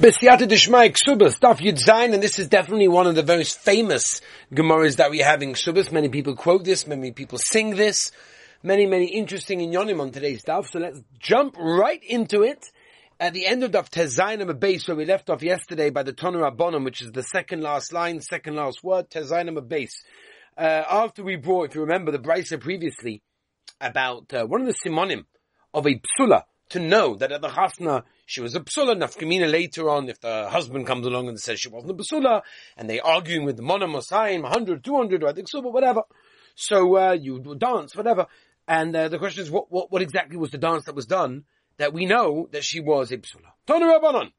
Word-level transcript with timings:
B'siyata 0.00 0.48
Dishmai 0.48 0.88
Ksubas, 0.88 1.38
Daf 1.38 1.58
Yud 1.58 1.78
Zayin, 1.80 2.14
and 2.14 2.20
this 2.20 2.40
is 2.40 2.48
definitely 2.48 2.88
one 2.88 3.06
of 3.06 3.14
the 3.14 3.22
most 3.22 3.60
famous 3.60 4.20
Gemaras 4.52 4.96
that 4.96 5.12
we 5.12 5.20
have 5.20 5.40
in 5.40 5.52
Ksubas. 5.52 5.92
Many 5.92 6.08
people 6.08 6.34
quote 6.34 6.64
this, 6.64 6.84
many 6.84 7.12
people 7.12 7.38
sing 7.38 7.76
this, 7.76 8.10
many, 8.60 8.86
many 8.86 9.06
interesting 9.06 9.60
inyonim 9.60 10.00
on 10.00 10.10
today's 10.10 10.42
Daf. 10.42 10.66
So 10.66 10.80
let's 10.80 11.00
jump 11.20 11.54
right 11.56 12.02
into 12.02 12.42
it. 12.42 12.72
At 13.20 13.34
the 13.34 13.46
end 13.46 13.62
of 13.62 13.70
Daf 13.70 14.48
a 14.48 14.54
base, 14.54 14.88
where 14.88 14.96
we 14.96 15.04
left 15.04 15.30
off 15.30 15.44
yesterday 15.44 15.90
by 15.90 16.02
the 16.02 16.12
Tonu 16.12 16.42
Rabbonim, 16.42 16.84
which 16.84 17.00
is 17.00 17.12
the 17.12 17.22
second 17.22 17.62
last 17.62 17.92
line, 17.92 18.20
second 18.20 18.56
last 18.56 18.82
word, 18.82 19.08
Tezayin 19.10 19.56
a 19.56 19.60
base. 19.60 20.02
Uh, 20.58 20.82
after 20.90 21.22
we 21.22 21.36
brought, 21.36 21.68
if 21.68 21.76
you 21.76 21.82
remember, 21.82 22.10
the 22.10 22.18
Brisa 22.18 22.60
previously 22.60 23.22
about 23.80 24.34
uh, 24.34 24.44
one 24.44 24.60
of 24.60 24.66
the 24.66 24.74
simonim 24.74 25.24
of 25.72 25.86
a 25.86 26.00
psula, 26.18 26.42
to 26.70 26.80
know 26.80 27.14
that 27.14 27.30
at 27.30 27.40
the 27.40 27.48
chasna 27.48 28.02
she 28.26 28.40
was 28.40 28.54
a 28.54 28.60
psula. 28.60 28.96
Nafkamina 28.96 29.50
later 29.50 29.88
on, 29.90 30.08
if 30.08 30.20
the 30.20 30.48
husband 30.48 30.86
comes 30.86 31.06
along 31.06 31.28
and 31.28 31.38
says 31.38 31.60
she 31.60 31.68
wasn't 31.68 31.92
a 31.92 31.94
psula, 31.94 32.42
and 32.76 32.88
they 32.88 33.00
arguing 33.00 33.44
with 33.44 33.56
the 33.56 33.62
monom 33.62 33.96
osayim, 33.96 34.42
100, 34.42 34.82
200, 34.82 35.22
or 35.22 35.28
I 35.28 35.32
think 35.32 35.48
so, 35.48 35.62
but 35.62 35.72
whatever. 35.72 36.02
So 36.54 36.96
uh, 36.96 37.12
you 37.12 37.40
dance, 37.58 37.96
whatever. 37.96 38.26
And 38.66 38.94
uh, 38.96 39.08
the 39.08 39.18
question 39.18 39.42
is, 39.42 39.50
what, 39.50 39.70
what, 39.70 39.92
what 39.92 40.02
exactly 40.02 40.36
was 40.36 40.50
the 40.50 40.58
dance 40.58 40.84
that 40.86 40.94
was 40.94 41.06
done 41.06 41.44
that 41.76 41.92
we 41.92 42.06
know 42.06 42.48
that 42.52 42.64
she 42.64 42.80
was 42.80 43.12
a 43.12 43.18
psula? 43.18 43.52
Tonu 43.66 44.00
Rabbanon. 44.00 44.30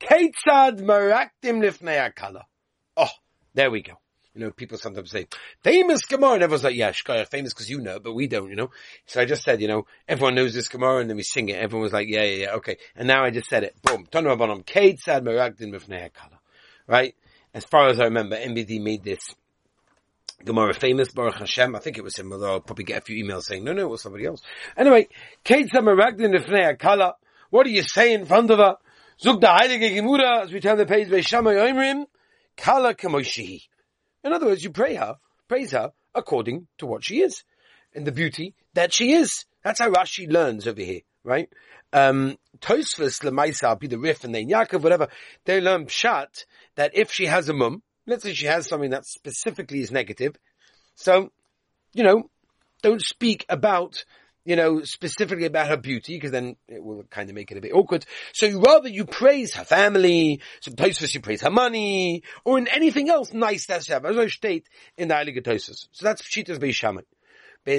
Ketzad 0.00 0.80
maraktim 0.80 1.60
lifnei 1.62 2.12
akala. 2.12 2.42
Oh, 2.96 3.08
there 3.54 3.70
we 3.70 3.82
go. 3.82 3.94
You 4.34 4.42
know, 4.42 4.50
people 4.52 4.78
sometimes 4.78 5.10
say, 5.10 5.26
famous 5.62 6.04
Gemara, 6.04 6.34
and 6.34 6.42
everyone's 6.44 6.62
like, 6.62 6.76
yeah, 6.76 6.92
Shkaya, 6.92 7.26
famous 7.26 7.52
because 7.52 7.68
you 7.68 7.80
know, 7.80 7.98
but 7.98 8.12
we 8.12 8.28
don't, 8.28 8.48
you 8.48 8.54
know. 8.54 8.70
So 9.06 9.20
I 9.20 9.24
just 9.24 9.42
said, 9.42 9.60
you 9.60 9.66
know, 9.66 9.86
everyone 10.06 10.36
knows 10.36 10.54
this 10.54 10.68
Gemara, 10.68 11.00
and 11.00 11.10
then 11.10 11.16
we 11.16 11.24
sing 11.24 11.48
it. 11.48 11.56
Everyone 11.56 11.82
was 11.82 11.92
like, 11.92 12.06
yeah, 12.08 12.22
yeah, 12.22 12.36
yeah, 12.44 12.52
okay. 12.54 12.76
And 12.94 13.08
now 13.08 13.24
I 13.24 13.30
just 13.30 13.48
said 13.48 13.64
it. 13.64 13.74
Boom. 13.82 14.06
Ketzad 14.06 15.26
Right? 16.86 17.14
As 17.52 17.64
far 17.64 17.88
as 17.88 17.98
I 17.98 18.04
remember, 18.04 18.36
MBD 18.36 18.80
made 18.80 19.02
this 19.02 19.34
Gemara 20.44 20.74
famous, 20.74 21.10
Baruch 21.10 21.34
Hashem. 21.34 21.74
I 21.74 21.80
think 21.80 21.98
it 21.98 22.04
was 22.04 22.16
him, 22.16 22.32
although 22.32 22.52
I'll 22.52 22.60
probably 22.60 22.84
get 22.84 22.98
a 22.98 23.04
few 23.04 23.24
emails 23.24 23.42
saying, 23.42 23.64
no, 23.64 23.72
no, 23.72 23.82
it 23.82 23.90
was 23.90 24.02
somebody 24.02 24.26
else. 24.26 24.42
Anyway, 24.76 25.08
Ketzad 25.44 25.70
Meragdin 25.72 26.38
Mifnei 26.38 26.76
Akala. 26.76 27.14
What 27.50 27.64
do 27.64 27.70
you 27.70 27.82
say 27.82 28.14
in 28.14 28.26
front 28.26 28.50
of 28.50 28.58
her? 28.58 28.76
Zug 29.20 29.40
Heilige 29.42 29.94
Gemura, 29.94 30.44
as 30.44 30.52
we 30.52 30.60
tell 30.60 30.76
the 30.76 30.86
page, 30.86 31.10
by 31.10 31.20
Shammai 31.20 31.54
Oimrim, 31.54 32.06
Kala 32.56 32.94
Kamoshihi. 32.94 33.62
In 34.24 34.32
other 34.32 34.46
words, 34.46 34.62
you 34.62 34.70
pray 34.70 34.94
her, 34.94 35.16
praise 35.48 35.72
her 35.72 35.92
according 36.14 36.66
to 36.78 36.86
what 36.86 37.04
she 37.04 37.20
is 37.20 37.44
and 37.94 38.06
the 38.06 38.12
beauty 38.12 38.54
that 38.74 38.92
she 38.92 39.12
is. 39.12 39.44
That's 39.64 39.80
how 39.80 39.90
Rashi 39.90 40.30
learns 40.30 40.66
over 40.66 40.80
here, 40.80 41.00
right? 41.24 41.48
Um, 41.92 42.36
Tosfos 42.60 43.22
Lemaisa 43.22 43.78
be 43.78 43.86
the 43.86 43.98
Rif 43.98 44.24
and 44.24 44.34
then 44.34 44.48
Yaakov, 44.48 44.82
whatever. 44.82 45.08
They 45.44 45.60
learn 45.60 45.86
Pshat 45.86 46.44
that 46.76 46.92
if 46.94 47.12
she 47.12 47.26
has 47.26 47.48
a 47.48 47.52
mum, 47.52 47.82
let's 48.06 48.22
say 48.22 48.32
she 48.32 48.46
has 48.46 48.66
something 48.66 48.90
that 48.90 49.06
specifically 49.06 49.80
is 49.80 49.90
negative, 49.90 50.36
so, 50.94 51.30
you 51.92 52.04
know, 52.04 52.30
don't 52.82 53.02
speak 53.02 53.44
about 53.48 54.04
you 54.44 54.56
know, 54.56 54.82
specifically 54.82 55.46
about 55.46 55.68
her 55.68 55.76
beauty, 55.76 56.16
because 56.16 56.30
then 56.30 56.56
it 56.68 56.82
will 56.82 57.04
kind 57.04 57.28
of 57.28 57.34
make 57.34 57.50
it 57.50 57.58
a 57.58 57.60
bit 57.60 57.72
awkward. 57.72 58.06
So 58.32 58.48
rather 58.60 58.88
you 58.88 59.04
praise 59.04 59.54
her 59.54 59.64
family, 59.64 60.40
sometimes 60.60 61.14
you 61.14 61.20
praise 61.20 61.42
her 61.42 61.50
money, 61.50 62.22
or 62.44 62.58
in 62.58 62.68
anything 62.68 63.10
else 63.10 63.32
nice 63.32 63.66
that's 63.66 63.88
have, 63.88 64.04
as 64.04 64.16
I 64.16 64.28
state 64.28 64.68
in 64.96 65.08
the 65.08 65.14
Heilige 65.14 65.42
Tosus. 65.42 65.88
So 65.92 66.04
that's 66.04 66.22
Pshitas 66.22 66.58
Beishamai. 66.58 67.04
And 67.66 67.76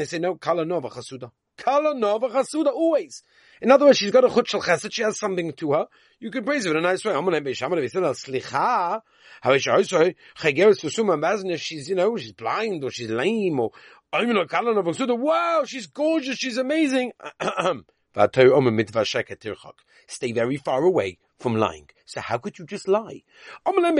they 0.00 0.04
say, 0.04 0.18
no, 0.18 0.36
Kala 0.36 0.64
Nova 0.64 0.88
Chasuda. 0.88 1.32
Kala 1.56 1.98
Nova 1.98 2.28
Chasuda, 2.28 2.72
always. 2.72 3.24
In 3.60 3.70
other 3.72 3.86
words, 3.86 3.98
she's 3.98 4.10
got 4.10 4.24
a 4.24 4.28
chut 4.28 4.62
chesed, 4.62 4.92
she 4.92 5.02
has 5.02 5.18
something 5.18 5.52
to 5.54 5.72
her. 5.72 5.86
You 6.20 6.30
can 6.30 6.44
praise 6.44 6.64
her 6.64 6.72
in 6.72 6.76
a 6.76 6.80
nice 6.80 7.04
way. 7.04 7.12
I'm 7.14 7.24
gonna 7.24 7.40
be 7.40 7.54
shaman 7.54 7.78
if 7.78 7.92
slicha. 7.92 9.00
How 9.40 9.52
is 9.52 9.62
she 9.62 9.70
also 9.70 10.12
chageres 10.38 10.80
to 10.80 10.90
suma 10.90 11.18
if 11.46 11.60
she's, 11.60 11.88
you 11.88 11.94
know, 11.94 12.16
she's 12.16 12.32
blind 12.32 12.84
or 12.84 12.90
she's 12.90 13.10
lame 13.10 13.58
or 13.60 13.72
Wow, 14.12 15.64
she's 15.66 15.86
gorgeous, 15.86 16.38
she's 16.38 16.58
amazing. 16.58 17.12
Stay 20.08 20.32
very 20.32 20.56
far 20.56 20.82
away 20.82 21.18
from 21.38 21.56
lying. 21.56 21.88
So 22.06 22.20
how 22.20 22.38
could 22.38 22.58
you 22.58 22.64
just 22.64 22.88
lie? 22.88 23.22
According 23.66 23.96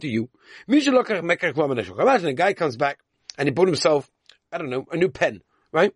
to 0.00 0.08
you, 0.08 0.28
imagine 0.68 2.28
a 2.28 2.34
guy 2.34 2.52
comes 2.52 2.76
back 2.76 2.98
and 3.36 3.48
he 3.48 3.52
bought 3.52 3.68
himself, 3.68 4.10
I 4.52 4.58
don't 4.58 4.70
know, 4.70 4.86
a 4.92 4.96
new 4.96 5.08
pen, 5.08 5.42
right? 5.72 5.92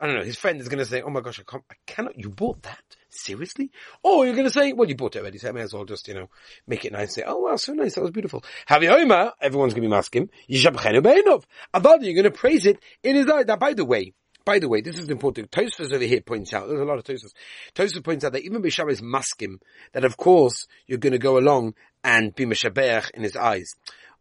I 0.00 0.06
don't 0.06 0.16
know. 0.16 0.24
His 0.24 0.36
friend 0.36 0.60
is 0.60 0.68
going 0.68 0.80
to 0.80 0.86
say, 0.86 1.02
"Oh 1.02 1.10
my 1.10 1.20
gosh, 1.20 1.38
I, 1.38 1.44
can't, 1.44 1.62
I 1.70 1.74
cannot. 1.86 2.18
You 2.18 2.30
bought 2.30 2.62
that 2.62 2.82
seriously?" 3.18 3.70
Or 4.02 4.24
you're 4.24 4.34
going 4.34 4.46
to 4.46 4.52
say, 4.52 4.72
"Well, 4.72 4.88
you 4.88 4.96
bought 4.96 5.16
it 5.16 5.20
already, 5.20 5.38
so 5.38 5.48
I 5.48 5.52
may 5.52 5.62
as 5.62 5.74
well 5.74 5.84
just 5.84 6.08
you 6.08 6.14
know 6.14 6.28
make 6.66 6.84
it 6.84 6.92
nice." 6.92 7.02
And 7.02 7.12
say, 7.12 7.24
"Oh 7.26 7.38
wow, 7.38 7.56
so 7.56 7.72
nice. 7.72 7.94
That 7.94 8.02
was 8.02 8.10
beautiful." 8.10 8.44
Haviyoma, 8.68 9.32
everyone's 9.40 9.74
going 9.74 9.84
to 9.84 9.88
be 9.88 9.94
asking 9.94 10.30
Yishavachenu 10.50 11.02
Be'inov. 11.02 11.44
Avada, 11.74 12.04
you're 12.04 12.14
going 12.14 12.24
to 12.24 12.30
praise 12.30 12.66
it 12.66 12.78
in 13.02 13.16
his 13.16 13.28
eye. 13.28 13.44
Now, 13.46 13.56
by 13.56 13.74
the 13.74 13.84
way. 13.84 14.14
By 14.44 14.60
the 14.60 14.68
way, 14.68 14.80
this 14.80 14.98
is 14.98 15.10
important. 15.10 15.50
Tosfos 15.50 15.92
over 15.92 16.04
here 16.04 16.22
points 16.22 16.54
out, 16.54 16.68
there's 16.68 16.80
a 16.80 16.84
lot 16.84 16.96
of 16.96 17.04
Tosfos. 17.04 17.34
Tosfos 17.74 18.02
points 18.02 18.24
out 18.24 18.32
that 18.32 18.44
even 18.44 18.62
Bishar 18.62 18.90
is 18.90 19.02
maskim, 19.02 19.60
that 19.92 20.06
of 20.06 20.16
course 20.16 20.66
you're 20.86 20.96
going 20.96 21.12
to 21.12 21.18
go 21.18 21.36
along 21.36 21.74
and 22.02 22.34
be 22.34 22.46
Meshabeach 22.46 23.10
in 23.10 23.24
his 23.24 23.36
eyes. 23.36 23.74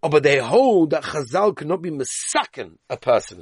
Oh, 0.03 0.09
but 0.09 0.21
they 0.21 0.37
hold 0.37 0.91
that 0.91 1.03
Chazal 1.03 1.55
cannot 1.55 1.81
be 1.81 1.89
misaken 1.89 2.77
a 2.87 2.97
person, 2.97 3.41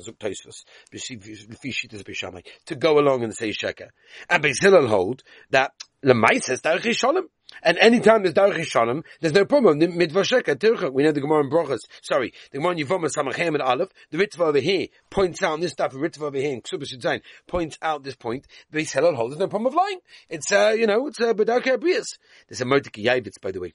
to 2.66 2.76
go 2.76 3.00
along 3.00 3.24
and 3.24 3.36
say 3.36 3.50
Sheker. 3.50 3.90
And 4.30 4.44
Beis 4.44 4.62
Hillel 4.62 4.88
hold 4.88 5.24
that 5.50 5.74
Lemais 6.04 6.44
says 6.44 6.62
Darech 6.62 6.96
Shalom. 6.96 7.28
And 7.62 7.78
anytime 7.78 8.24
there's 8.24 8.36
Darech 8.36 8.66
Shalom, 8.66 9.04
there's 9.20 9.34
no 9.34 9.44
problem. 9.44 9.80
Mitzvah 9.80 10.22
Sheker, 10.22 10.56
Tircha, 10.56 10.94
we 10.94 11.04
know 11.04 11.12
the 11.12 11.20
Gemara 11.20 11.44
in 11.44 11.50
Brochas. 11.50 11.80
Sorry, 12.02 12.32
the 12.52 12.60
Gemara 12.60 12.72
in 12.72 12.88
Yevamah 12.88 13.12
Samachem 13.14 13.48
and 13.50 13.62
Aleph, 13.62 13.90
the 14.12 14.18
Ritva 14.18 14.40
over 14.40 14.60
here 14.60 14.88
points 15.10 15.44
out, 15.44 15.60
this 15.60 15.72
stuff, 15.72 15.92
the 15.92 15.98
Ritva 15.98 16.22
over 16.22 16.38
here 16.38 16.54
in 16.54 16.62
Ksubas 16.62 17.22
points 17.48 17.78
out 17.82 18.04
this 18.04 18.16
point. 18.16 18.48
Beis 18.72 18.94
Hillel 18.94 19.16
holds 19.16 19.34
there's 19.34 19.42
no 19.42 19.48
problem 19.50 19.68
of 19.68 19.76
lying. 19.76 20.00
It's, 20.30 20.50
uh, 20.54 20.74
you 20.78 20.88
know, 20.88 21.08
it's, 21.08 21.20
uh, 21.20 21.34
B'darkei 21.34 21.78
Abrias. 21.78 22.18
There's 22.48 22.62
a 22.62 22.66
Mordecai 22.66 23.02
Yavitz, 23.02 23.42
by 23.42 23.52
the 23.52 23.60
way. 23.60 23.74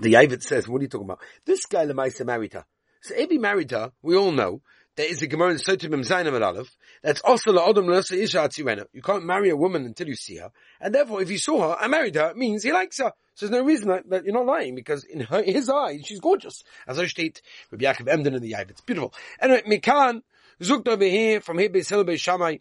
The 0.00 0.14
Yavit 0.14 0.42
says, 0.42 0.66
what 0.66 0.78
are 0.78 0.82
you 0.82 0.88
talking 0.88 1.06
about? 1.06 1.20
This 1.44 1.66
guy 1.66 1.84
Lemaisa 1.84 2.24
married 2.24 2.54
her. 2.54 2.64
So 3.02 3.14
if 3.16 3.30
he 3.30 3.38
married 3.38 3.70
her, 3.70 3.92
we 4.02 4.16
all 4.16 4.32
know, 4.32 4.62
there 4.96 5.08
is 5.08 5.22
a 5.22 5.26
Gemara 5.26 5.52
in 5.52 5.56
Sotim 5.56 5.94
Zainam 6.06 6.34
and 6.34 6.44
Aleph, 6.44 6.74
that's 7.02 7.20
also 7.20 7.52
La'odom 7.52 7.86
L'Nasa 7.86 8.16
Isha 8.16 8.38
Atzirena. 8.38 8.84
You 8.92 9.02
can't 9.02 9.24
marry 9.24 9.50
a 9.50 9.56
woman 9.56 9.84
until 9.86 10.08
you 10.08 10.16
see 10.16 10.36
her. 10.36 10.50
And 10.80 10.94
therefore, 10.94 11.22
if 11.22 11.30
you 11.30 11.38
saw 11.38 11.70
her 11.70 11.76
and 11.80 11.90
married 11.90 12.16
her, 12.16 12.30
it 12.30 12.36
means 12.36 12.62
he 12.62 12.72
likes 12.72 12.98
her. 12.98 13.12
So 13.34 13.46
there's 13.46 13.58
no 13.58 13.64
reason 13.64 13.88
that, 13.88 14.08
that 14.10 14.24
you're 14.24 14.34
not 14.34 14.46
lying, 14.46 14.74
because 14.74 15.04
in 15.04 15.20
her, 15.20 15.42
his 15.42 15.70
eyes, 15.70 16.02
she's 16.04 16.20
gorgeous. 16.20 16.62
As 16.86 16.98
I 16.98 17.06
state, 17.06 17.40
Rabbi 17.70 17.84
Yaakov 17.84 18.08
Emden 18.08 18.34
in 18.34 18.42
the 18.42 18.52
Yavit. 18.52 18.70
It's 18.70 18.80
beautiful. 18.82 19.14
Anyway, 19.40 19.62
Mikan, 19.62 20.22
Zukt 20.60 20.88
over 20.88 21.04
here, 21.04 21.40
from 21.40 21.58
here, 21.58 21.70
Beis 21.70 21.88
Hillel, 21.88 22.58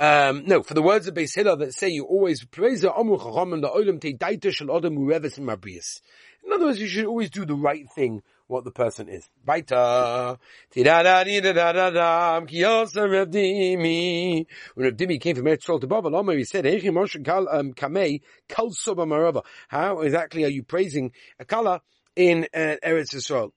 um, 0.00 0.44
no, 0.46 0.62
for 0.62 0.74
the 0.74 0.82
words 0.82 1.08
of 1.08 1.14
Beis 1.14 1.34
Hillel 1.34 1.56
that 1.58 1.74
say 1.74 1.88
you 1.88 2.04
always 2.04 2.44
praise 2.44 2.82
the 2.82 2.92
Amru 2.92 3.18
Chacham 3.18 3.60
the 3.60 3.68
Olam 3.68 4.00
Te 4.00 4.14
Daita 4.14 4.52
Shel 4.52 4.74
Adam 4.74 4.96
Ureves 4.96 5.38
in 5.38 5.44
Mabrius. 5.44 6.00
In 6.48 6.54
other 6.54 6.64
words, 6.64 6.80
you 6.80 6.86
should 6.86 7.04
always 7.04 7.28
do 7.28 7.44
the 7.44 7.54
right 7.54 7.86
thing, 7.90 8.22
what 8.46 8.64
the 8.64 8.70
person 8.70 9.06
is. 9.06 9.28
When 9.44 9.60
Reb 9.60 9.68
Dimi 14.96 15.20
came 15.20 15.36
from 15.36 15.44
Eretz 15.44 15.80
to 15.80 15.86
Babel, 15.86 16.30
he 16.32 16.44
said, 16.44 16.66
um, 16.66 17.74
How 19.68 20.00
exactly 20.00 20.44
are 20.44 20.48
you 20.48 20.62
praising 20.62 21.12
a 21.38 21.44
kala 21.44 21.82
in 22.16 22.46
uh, 22.54 22.76
Eretz 22.82 23.14
Yisrael? 23.14 23.50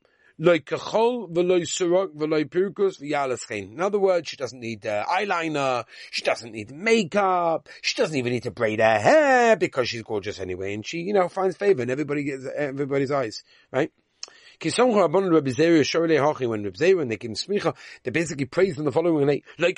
In 3.73 3.79
other 3.79 3.99
words, 3.99 4.27
she 4.27 4.37
doesn't 4.37 4.59
need 4.59 4.87
uh, 4.87 5.05
eyeliner, 5.05 5.83
she 6.09 6.23
doesn't 6.23 6.51
need 6.51 6.71
makeup, 6.71 7.69
she 7.83 7.95
doesn't 8.01 8.17
even 8.17 8.33
need 8.33 8.41
to 8.43 8.49
braid 8.49 8.79
her 8.79 8.97
hair 8.97 9.55
because 9.55 9.87
she's 9.87 10.01
gorgeous 10.01 10.39
anyway, 10.39 10.73
and 10.73 10.83
she, 10.83 11.01
you 11.01 11.13
know, 11.13 11.29
finds 11.29 11.57
favor 11.57 11.83
in 11.83 11.91
everybody 11.91 12.23
gets 12.23 12.47
everybody's 12.57 13.11
eyes, 13.11 13.43
right? 13.71 13.91
When 14.63 14.71
they 14.71 14.87
give 17.17 17.31
smicha, 17.33 17.75
they 18.03 18.09
basically 18.09 18.45
praise 18.45 18.75
them 18.75 18.85
the 18.85 18.91
following 18.91 19.27
way, 19.27 19.43
like 19.59 19.77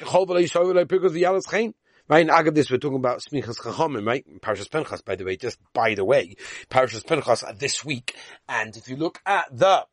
Right, 2.10 2.30
and 2.30 2.56
this, 2.56 2.70
we're 2.70 2.78
talking 2.80 2.98
about 2.98 3.22
Smichas 3.22 3.60
Chachamim, 3.60 4.06
right? 4.06 4.26
Parashas 4.42 4.70
Pinchas, 4.70 5.02
by 5.02 5.16
the 5.16 5.24
way, 5.24 5.38
just 5.38 5.58
by 5.74 5.96
the 5.96 6.04
way, 6.04 6.36
Parashas 6.70 7.06
Pinchas 7.06 7.46
this 7.58 7.86
week. 7.86 8.14
And 8.50 8.76
if 8.76 8.90
you 8.90 8.98
look 8.98 9.22
at 9.26 9.48
the 9.58 9.86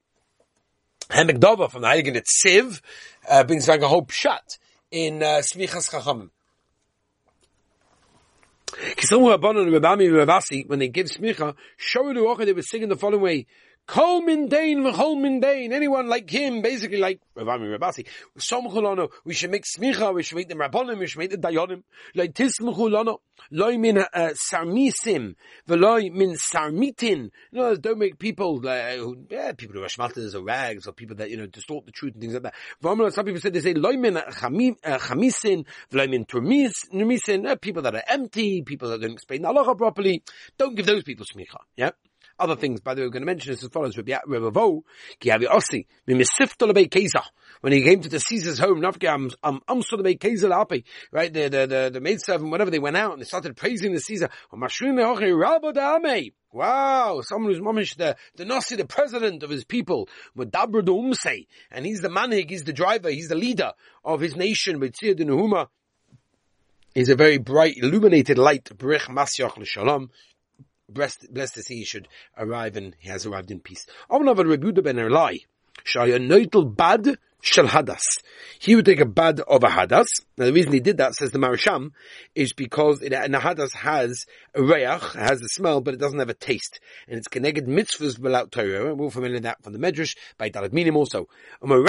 Hemekdova 1.11 1.71
from 1.71 1.83
the 1.83 1.89
Heiligen 1.89 2.23
Tziv 2.23 2.81
uh, 3.29 3.45
brings 3.45 3.69
like 3.69 3.83
a 3.83 3.89
whole 3.89 4.05
pshat 4.05 4.59
in 4.91 5.23
uh, 5.23 5.43
Smichas 5.43 5.91
Chachamim. 5.91 6.31
When 10.67 10.79
they 10.79 10.89
give 10.89 11.07
smicha, 11.09 11.57
show 11.77 12.15
the 12.15 12.21
roche, 12.21 12.45
they 12.45 12.53
were 12.53 12.63
singing 12.63 12.89
the 12.89 12.97
following 12.97 13.21
way: 13.21 13.47
Kol 13.91 14.23
min 14.23 14.47
dain 14.47 14.85
v'chol 14.85 15.21
min 15.21 15.41
dain. 15.41 15.73
Anyone 15.73 16.07
like 16.07 16.31
him, 16.31 16.63
basically 16.63 16.99
like 16.99 17.21
Ravami 17.37 17.77
Rabasi. 17.77 18.07
Somchul 18.39 19.11
we 19.25 19.35
should 19.35 19.51
make 19.51 19.65
smicha, 19.65 20.15
we 20.15 20.23
should 20.23 20.37
make 20.37 20.49
them 20.49 20.59
rabbonim, 20.59 21.01
we 21.01 21.09
should 21.09 21.19
make 21.19 21.31
the 21.31 21.39
dayonim. 21.39 21.83
Like 22.15 22.33
tismuchu 22.33 22.89
lano. 22.89 23.19
Loi 23.51 23.79
min 23.79 23.99
uh, 23.99 24.05
sarmisim, 24.53 25.35
v'loi 25.67 26.13
min 26.13 26.37
sarmitin. 26.37 27.31
You 27.51 27.61
know, 27.61 27.75
don't 27.75 27.99
make 27.99 28.17
people, 28.21 28.65
uh, 28.65 28.95
who, 28.95 29.27
yeah, 29.29 29.51
people 29.55 29.75
who 29.75 29.83
are 29.83 29.89
shmatas 29.89 30.37
or 30.37 30.45
rags 30.45 30.87
or 30.87 30.93
people 30.93 31.17
that, 31.17 31.29
you 31.29 31.37
know, 31.37 31.47
distort 31.47 31.85
the 31.85 31.91
truth 31.91 32.13
and 32.13 32.23
things 32.23 32.35
like 32.35 32.45
that. 32.45 32.55
Some 33.13 33.25
people 33.25 33.41
say, 33.41 33.51
they 33.51 33.59
say, 33.59 33.75
loi 33.75 33.97
min 33.97 34.19
uh, 34.19 34.23
chamisin, 34.31 35.67
v'loi 35.91 36.09
min 36.09 36.27
turmisin, 36.27 37.51
uh, 37.51 37.57
people 37.57 37.83
that 37.83 37.97
are 37.97 38.05
empty, 38.07 38.63
people 38.63 38.89
that 38.91 39.01
don't 39.01 39.15
explain 39.15 39.43
the 39.43 39.49
halacha 39.49 39.77
properly. 39.77 40.23
Don't 40.57 40.77
give 40.77 40.87
those 40.87 41.03
people 41.03 41.27
smicha. 41.27 41.59
Yeah? 41.77 41.91
Other 42.41 42.57
things, 42.57 42.81
by 42.81 42.95
the 42.95 43.03
way, 43.03 43.07
we're 43.07 43.13
going 43.13 43.23
to 43.23 43.27
mention 43.27 43.53
this 43.53 43.63
as 43.63 43.69
follows. 43.69 43.97
When 43.97 44.07
he 47.73 47.83
came 47.83 48.01
to 48.01 48.09
the 48.09 48.19
Caesar's 48.19 48.59
home, 48.59 48.81
right, 48.81 48.99
the, 51.33 51.49
the, 51.49 51.67
the, 51.67 51.91
the 51.93 52.01
maid 52.01 52.23
servant, 52.23 52.51
whatever, 52.51 52.71
they 52.71 52.79
went 52.79 52.97
out 52.97 53.13
and 53.13 53.21
they 53.21 53.27
started 53.27 53.55
praising 53.57 53.93
the 53.93 54.01
Caesar. 54.01 54.31
Wow, 56.53 57.21
someone 57.23 57.53
who's 57.53 57.61
mamish 57.61 57.97
the, 57.97 58.17
the 58.37 58.47
Nasi, 58.47 58.77
the 58.77 58.87
president 58.87 59.43
of 59.43 59.51
his 59.51 59.65
people, 59.65 60.09
and 60.35 61.87
he's 61.87 62.01
the 62.01 62.09
manig, 62.09 62.49
he's 62.51 62.65
the 62.65 62.73
driver, 62.73 63.11
he's 63.11 63.29
the 63.29 63.35
leader 63.35 63.73
of 64.05 64.21
his 64.21 64.35
nation, 64.35 64.81
He's 66.93 67.09
a 67.09 67.15
very 67.15 67.39
bright, 67.39 67.77
illuminated 67.77 68.37
light, 68.37 68.65
Brich 68.65 69.09
Masyach 69.09 69.57
L'Shalom, 69.59 70.11
blessed, 70.93 71.33
blessed 71.33 71.63
see 71.63 71.77
he 71.77 71.85
should 71.85 72.09
arrive 72.37 72.77
and 72.77 72.95
he 72.99 73.09
has 73.09 73.27
arrived 73.27 73.51
in 73.51 73.61
peace. 73.61 73.87
ben 74.09 74.97
bad 76.77 77.19
shel 77.43 77.67
hadas. 77.67 78.03
He 78.59 78.77
would 78.77 78.85
take 78.85 79.01
a 79.01 79.07
bad 79.07 79.41
of 79.41 79.65
a 79.65 79.69
hadas. 79.69 80.09
Now 80.37 80.47
the 80.47 80.53
reason 80.53 80.73
he 80.73 80.81
did 80.81 80.99
that, 80.99 81.15
says 81.15 81.31
the 81.31 81.39
Marisham, 81.39 81.93
is 82.35 82.53
because 82.53 83.03
it, 83.03 83.13
and 83.13 83.35
a 83.35 83.39
hadas 83.39 83.73
has 83.75 84.27
a 84.55 84.63
reach, 84.63 85.03
has 85.15 85.41
a 85.43 85.49
smell, 85.49 85.81
but 85.81 85.95
it 85.95 86.01
doesn't 86.01 86.19
have 86.19 86.29
a 86.29 86.35
taste. 86.35 86.81
And 87.09 87.19
it's 87.19 87.29
connected 87.29 87.67
mitzvahs 87.67 88.19
without 88.19 88.53
Torah. 88.53 88.95
We're 88.95 89.11
familiar 89.11 89.37
with 89.37 89.45
that 89.45 89.63
from 89.63 89.73
the 89.73 89.79
Medrash, 89.79 90.17
by 90.39 90.51
Dalit 90.51 90.73
Minim 90.73 90.97
also. 90.97 91.29
Um, 91.63 91.87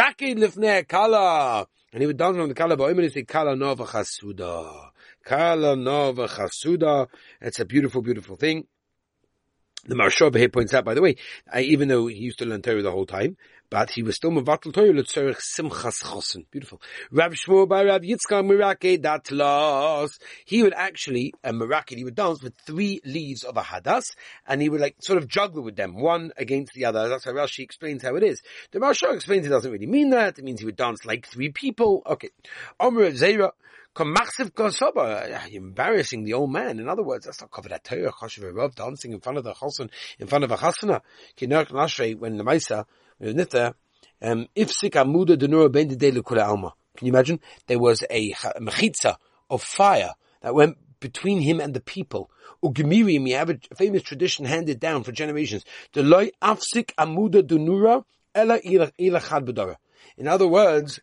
kala. 0.88 1.68
And 1.94 2.01
he 2.01 2.07
would 2.07 2.18
dance 2.18 2.38
on 2.38 2.48
the 2.48 2.56
kala, 2.56 2.77
but 2.77 2.95
he 2.95 3.09
say 3.09 3.24
kala 3.24 3.56
nova 3.56 3.83
chasuda. 3.83 4.92
Kala 5.25 5.75
nova 5.75 6.27
chasuda. 6.27 7.07
It's 7.42 7.59
a 7.59 7.65
beautiful, 7.65 8.01
beautiful 8.01 8.38
thing. 8.38 8.68
The 9.83 9.95
Maharsha 9.95 10.35
here 10.35 10.47
points 10.47 10.75
out, 10.75 10.85
by 10.85 10.93
the 10.93 11.01
way, 11.01 11.15
uh, 11.51 11.59
even 11.59 11.87
though 11.87 12.05
he 12.05 12.17
used 12.17 12.37
to 12.39 12.45
learn 12.45 12.61
Torah 12.61 12.83
the 12.83 12.91
whole 12.91 13.07
time, 13.07 13.35
but 13.71 13.89
he 13.89 14.03
was 14.03 14.15
still 14.15 14.29
mevatel 14.29 14.71
Torah 14.71 14.93
l'tzorich 14.93 15.39
simchas 15.39 16.03
chosen. 16.03 16.45
Beautiful. 16.51 16.79
Rav 17.09 17.33
Shmuel 17.33 17.67
by 17.67 17.85
Rav 17.85 18.01
Yitzchak 18.01 18.45
Merake 18.45 19.01
datlas. 19.01 20.19
He 20.45 20.61
would 20.61 20.75
actually, 20.75 21.33
a 21.43 21.49
uh, 21.49 21.81
he 21.87 22.03
would 22.03 22.13
dance 22.13 22.43
with 22.43 22.53
three 22.67 23.01
leaves 23.05 23.43
of 23.43 23.57
a 23.57 23.61
hadas, 23.61 24.13
and 24.45 24.61
he 24.61 24.69
would 24.69 24.81
like 24.81 24.97
sort 24.99 25.17
of 25.17 25.27
juggle 25.27 25.63
with 25.63 25.77
them, 25.77 25.95
one 25.95 26.31
against 26.37 26.73
the 26.73 26.85
other. 26.85 27.09
That's 27.09 27.25
how 27.25 27.31
Rashi 27.31 27.63
explains 27.63 28.03
how 28.03 28.15
it 28.17 28.23
is. 28.23 28.43
The 28.71 28.79
Maharsha 28.79 29.15
explains 29.15 29.47
it 29.47 29.49
doesn't 29.49 29.71
really 29.71 29.87
mean 29.87 30.11
that. 30.11 30.37
It 30.37 30.43
means 30.43 30.59
he 30.59 30.65
would 30.67 30.75
dance 30.75 31.05
like 31.05 31.25
three 31.25 31.49
people. 31.49 32.03
Okay. 32.05 32.29
Omer 32.79 33.09
Zera. 33.11 33.51
Kamachsiv 33.93 34.51
Kosoba, 34.51 35.49
you're 35.51 35.61
embarrassing 35.61 36.23
the 36.23 36.31
old 36.31 36.49
man. 36.49 36.79
In 36.79 36.88
other 36.88 37.03
words, 37.03 37.25
that's 37.25 37.41
not 37.41 37.51
covered 37.51 37.73
at 37.73 37.83
Torah, 37.83 38.13
Choshev 38.13 38.55
Rav, 38.55 38.73
dancing 38.73 39.11
in 39.11 39.19
front 39.19 39.38
of 39.38 39.43
the 39.43 39.53
Chosun, 39.53 39.89
in 40.17 40.27
front 40.27 40.45
of 40.45 40.51
a 40.51 40.55
Chasana. 40.55 41.01
Kinerk 41.38 41.71
Nashrei, 41.71 42.17
when 42.17 42.38
the 42.38 42.43
Maisa, 42.45 42.85
Nita, 43.19 43.75
um, 44.21 44.47
Ifsik 44.55 44.91
Amuda 44.91 45.35
Denura 45.35 45.69
Ben 45.69 45.89
de 45.89 46.41
Alma. 46.41 46.73
Can 46.95 47.07
you 47.07 47.11
imagine? 47.11 47.41
There 47.67 47.79
was 47.79 48.05
a 48.09 48.31
mechitza 48.61 49.17
of 49.49 49.61
fire 49.61 50.13
that 50.41 50.55
went 50.55 50.77
between 51.01 51.41
him 51.41 51.59
and 51.59 51.73
the 51.73 51.81
people. 51.81 52.31
Ugemirim, 52.63 53.25
we 53.25 53.31
have 53.31 53.49
a 53.49 53.59
famous 53.75 54.03
tradition 54.03 54.45
handed 54.45 54.79
down 54.79 55.03
for 55.03 55.11
generations. 55.11 55.65
The 55.91 56.03
loy 56.03 56.29
afsik 56.41 56.93
amuda 56.97 57.43
dunura 57.43 58.05
ela 58.33 58.57
ilachad 58.61 59.75
In 60.17 60.29
other 60.29 60.47
words, 60.47 61.01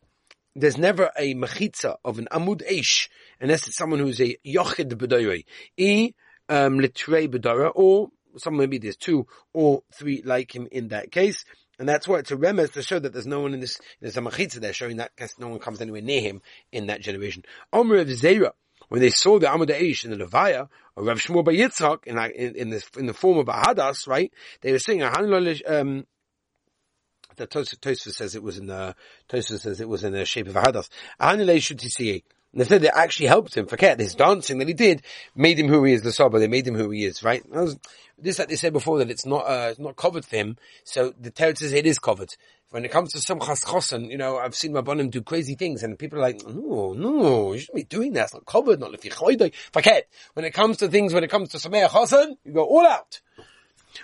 there's 0.55 0.79
never 0.79 1.11
a 1.17 1.35
mechitza 1.35 1.97
of 2.05 2.19
an 2.19 2.29
amud 2.33 2.63
eish 2.69 3.09
unless 3.41 3.67
it's 3.67 3.77
someone 3.77 4.01
who's 4.01 4.21
a 4.21 4.37
yochid 4.47 4.93
b'doyrei, 4.95 5.45
e 5.77 6.13
um, 6.49 6.79
litrei 6.79 7.29
b'dora, 7.29 7.71
or 7.75 8.11
some 8.37 8.57
maybe 8.57 8.79
there's 8.79 8.97
two 8.97 9.27
or 9.53 9.83
three 9.95 10.23
like 10.25 10.55
him 10.55 10.69
in 10.71 10.89
that 10.89 11.11
case. 11.11 11.45
And 11.79 11.89
that's 11.89 12.09
why 12.09 12.19
it's 12.19 12.33
a 12.33 12.37
remez 12.37 12.73
to 12.73 12.83
show 12.83 12.99
that 12.99 13.13
there's 13.13 13.27
no 13.27 13.41
one 13.41 13.55
in 13.55 13.61
this, 13.61 13.79
there's 14.01 14.17
a 14.17 14.21
machitza 14.21 14.61
there 14.61 14.73
showing 14.73 14.97
that 14.97 15.13
no 15.39 15.49
one 15.49 15.61
comes 15.61 15.81
anywhere 15.81 16.03
near 16.03 16.21
him 16.21 16.43
in 16.73 16.89
that 16.89 17.01
generation. 17.01 17.45
Omer 17.73 17.99
of 17.99 18.09
Zera, 18.09 18.51
when 18.89 19.01
they 19.01 19.11
saw 19.11 19.39
the 19.39 19.47
Amud 19.47 19.71
Eish 19.71 20.05
in 20.05 20.11
the 20.11 20.25
Levaya, 20.25 20.69
or 20.97 21.05
Rav 21.05 21.19
Shmuel 21.19 21.45
by 21.45 21.55
Yitzchak, 21.55 22.05
in, 22.07 22.19
in, 22.19 22.57
in, 22.57 22.71
the, 22.71 22.85
in 22.97 23.07
the 23.07 23.15
form 23.15 23.39
of 23.39 23.49
a 23.49 23.53
Hadas, 23.53 24.09
right? 24.09 24.33
They 24.61 24.73
were 24.73 24.81
saying, 24.81 25.03
the 27.39 27.47
Tosfos 27.47 28.15
says 28.15 28.35
it 28.35 28.43
was 28.43 28.59
in 28.59 28.67
the 28.67 28.95
Tosfos 29.29 29.61
says 29.61 29.81
it 29.81 29.89
was 29.89 30.05
in 30.05 30.13
the 30.13 30.25
shape 30.25 30.49
of 30.49 30.57
a 30.57 30.61
hadas. 30.61 30.89
Anilei 31.21 31.63
should 31.63 31.81
see. 31.81 32.25
And 32.53 32.61
they 32.61 32.65
said 32.65 32.85
it 32.85 32.93
actually 32.95 33.27
helped 33.27 33.57
him. 33.57 33.67
Forget 33.67 33.99
this 33.99 34.15
dancing 34.15 34.59
that 34.59 34.69
he 34.69 34.75
did 34.75 35.03
made 35.37 35.59
him 35.59 35.69
who 35.69 35.85
he 35.85 35.93
is. 35.93 36.03
The 36.03 36.13
Saba, 36.13 36.39
they 36.39 36.49
made 36.49 36.67
him 36.67 36.75
who 36.75 36.91
he 36.91 37.05
is. 37.05 37.23
Right? 37.23 37.49
Was, 37.51 37.79
this, 38.19 38.39
like 38.39 38.49
they 38.49 38.57
said 38.57 38.73
before, 38.73 38.99
that 38.99 39.11
it's 39.11 39.27
not 39.27 39.47
uh, 39.47 39.69
it's 39.71 39.79
not 39.79 39.97
covered 39.97 40.25
for 40.25 40.37
him. 40.37 40.57
So 40.85 41.15
the 41.21 41.31
Torah 41.31 41.57
says 41.57 41.73
it 41.73 41.87
is 41.87 41.99
covered. 41.99 42.31
When 42.71 42.85
it 42.85 42.91
comes 42.91 43.13
to 43.13 43.21
some 43.21 43.41
chosen, 43.41 44.11
you 44.11 44.19
know, 44.19 44.37
I've 44.37 44.55
seen 44.55 44.75
my 44.75 44.83
bonim 44.83 45.11
do 45.11 45.23
crazy 45.23 45.55
things, 45.55 45.83
and 45.83 45.99
people 45.99 46.19
are 46.19 46.23
like, 46.23 46.45
no, 46.47 46.93
no, 46.93 47.55
you 47.55 47.61
shouldn't 47.61 47.77
be 47.77 47.85
doing 47.85 48.13
that. 48.13 48.25
It's 48.25 48.35
not 48.35 48.45
covered. 48.45 48.81
Not 48.81 49.03
you 49.03 49.51
Forget. 49.73 50.07
When 50.35 50.45
it 50.45 50.53
comes 50.53 50.79
to 50.79 50.89
things, 50.89 51.15
when 51.15 51.25
it 51.25 51.31
comes 51.31 51.51
to 51.51 51.57
sameach 51.59 51.91
chosen, 51.91 52.37
you 52.45 52.53
go 52.53 52.65
all 52.65 52.87
out. 52.87 53.21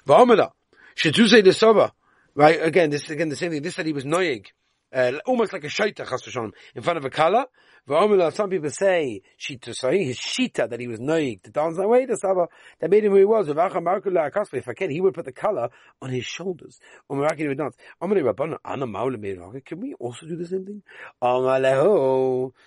V'amela, 0.06 0.52
say 0.96 1.42
the 1.42 1.52
Saba. 1.52 1.92
Right? 2.34 2.60
Again, 2.62 2.90
this 2.90 3.04
is 3.04 3.10
again 3.10 3.28
the 3.28 3.36
same 3.36 3.52
thing. 3.52 3.62
This 3.62 3.75
said 3.75 3.86
he 3.86 3.92
was 3.92 4.04
noyig. 4.04 4.46
Uh, 4.92 5.12
almost 5.26 5.52
like 5.52 5.64
a 5.64 5.69
shaita 5.69 6.06
in 6.75 6.82
front 6.82 6.98
of 6.98 7.04
a 7.04 7.10
kala. 7.10 7.46
Some 7.86 8.48
people 8.48 8.70
say 8.70 9.20
shitusai, 9.38 10.06
his 10.06 10.19
shita 10.19 10.70
that 10.70 10.81
he 10.81 10.88
was 10.88 11.00
noig 11.00 11.42
to 11.42 11.50
dance 11.50 11.76
that 11.76 11.86
way. 11.86 12.06
The 12.06 12.16
saba 12.16 12.46
that 12.81 12.90
made 12.90 13.04
him 13.04 13.12
who 13.12 13.19
he 13.19 13.25
was. 13.25 13.46
If 13.48 14.69
I 14.69 14.72
can, 14.72 14.90
he 14.90 15.02
would 15.02 15.12
put 15.12 15.26
the 15.26 15.32
color 15.32 15.69
on 16.00 16.08
his 16.08 16.25
shoulders. 16.25 16.81
Can 17.10 17.19
we 17.19 17.26
also 20.00 20.26
do 20.26 20.36
the 20.36 20.46
same 20.46 20.64
thing? 20.64 20.82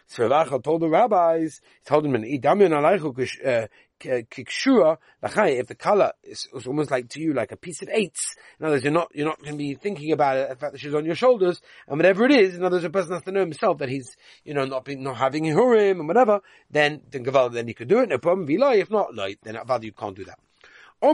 So 0.08 0.30
told 0.60 0.82
the 0.82 0.90
rabbis, 0.90 1.62
he 1.64 1.90
told 1.90 2.04
them, 2.04 2.14
uh, 3.46 4.00
kikshua 4.00 4.98
lachai, 5.24 5.60
if 5.60 5.68
the 5.68 5.76
color 5.76 6.12
is, 6.24 6.48
is, 6.54 6.68
almost 6.68 6.92
like 6.92 7.10
to 7.10 7.20
you 7.20 7.34
like 7.34 7.52
a 7.52 7.58
piece 7.58 7.82
of 7.82 7.90
eights, 7.90 8.36
in 8.60 8.66
other 8.66 8.76
words, 8.76 8.84
you're 8.84 8.94
not, 8.94 9.10
you're 9.14 9.26
not 9.26 9.40
going 9.40 9.54
to 9.54 9.58
be 9.58 9.74
thinking 9.74 10.12
about 10.12 10.38
it, 10.38 10.50
the 10.50 10.56
fact 10.56 10.74
that 10.74 10.80
she's 10.80 10.94
on 10.94 11.06
your 11.06 11.16
shoulders, 11.16 11.62
and 11.88 11.98
whatever 11.98 12.26
it 12.26 12.32
is, 12.32 12.56
in 12.56 12.64
other 12.64 12.76
words, 12.76 12.86
a 12.86 12.90
person 12.90 13.14
has 13.14 13.24
to 13.24 13.32
know 13.32 13.40
himself 13.40 13.80
that 13.80 13.90
he's, 13.90 14.16
you 14.44 14.54
know, 14.54 14.66
not 14.66 14.86
being, 14.86 15.02
not 15.08 15.18
having 15.18 15.46
hurim 15.46 16.00
and 16.00 16.08
whatever, 16.08 16.42
then, 16.70 17.02
then 17.10 17.26
gaval, 17.26 17.52
then 17.52 17.68
you 17.68 17.74
could 17.74 17.88
do 17.88 18.00
it, 18.00 18.10
no 18.10 18.18
problem, 18.18 18.48
vilai, 18.48 18.78
if 18.78 18.92
not, 18.92 19.16
like, 19.16 19.40
then 19.44 19.56
aval, 19.56 19.84
you 19.84 19.92
can't 19.92 20.16
do 20.16 20.26
that. 20.26 20.40
The 21.00 21.06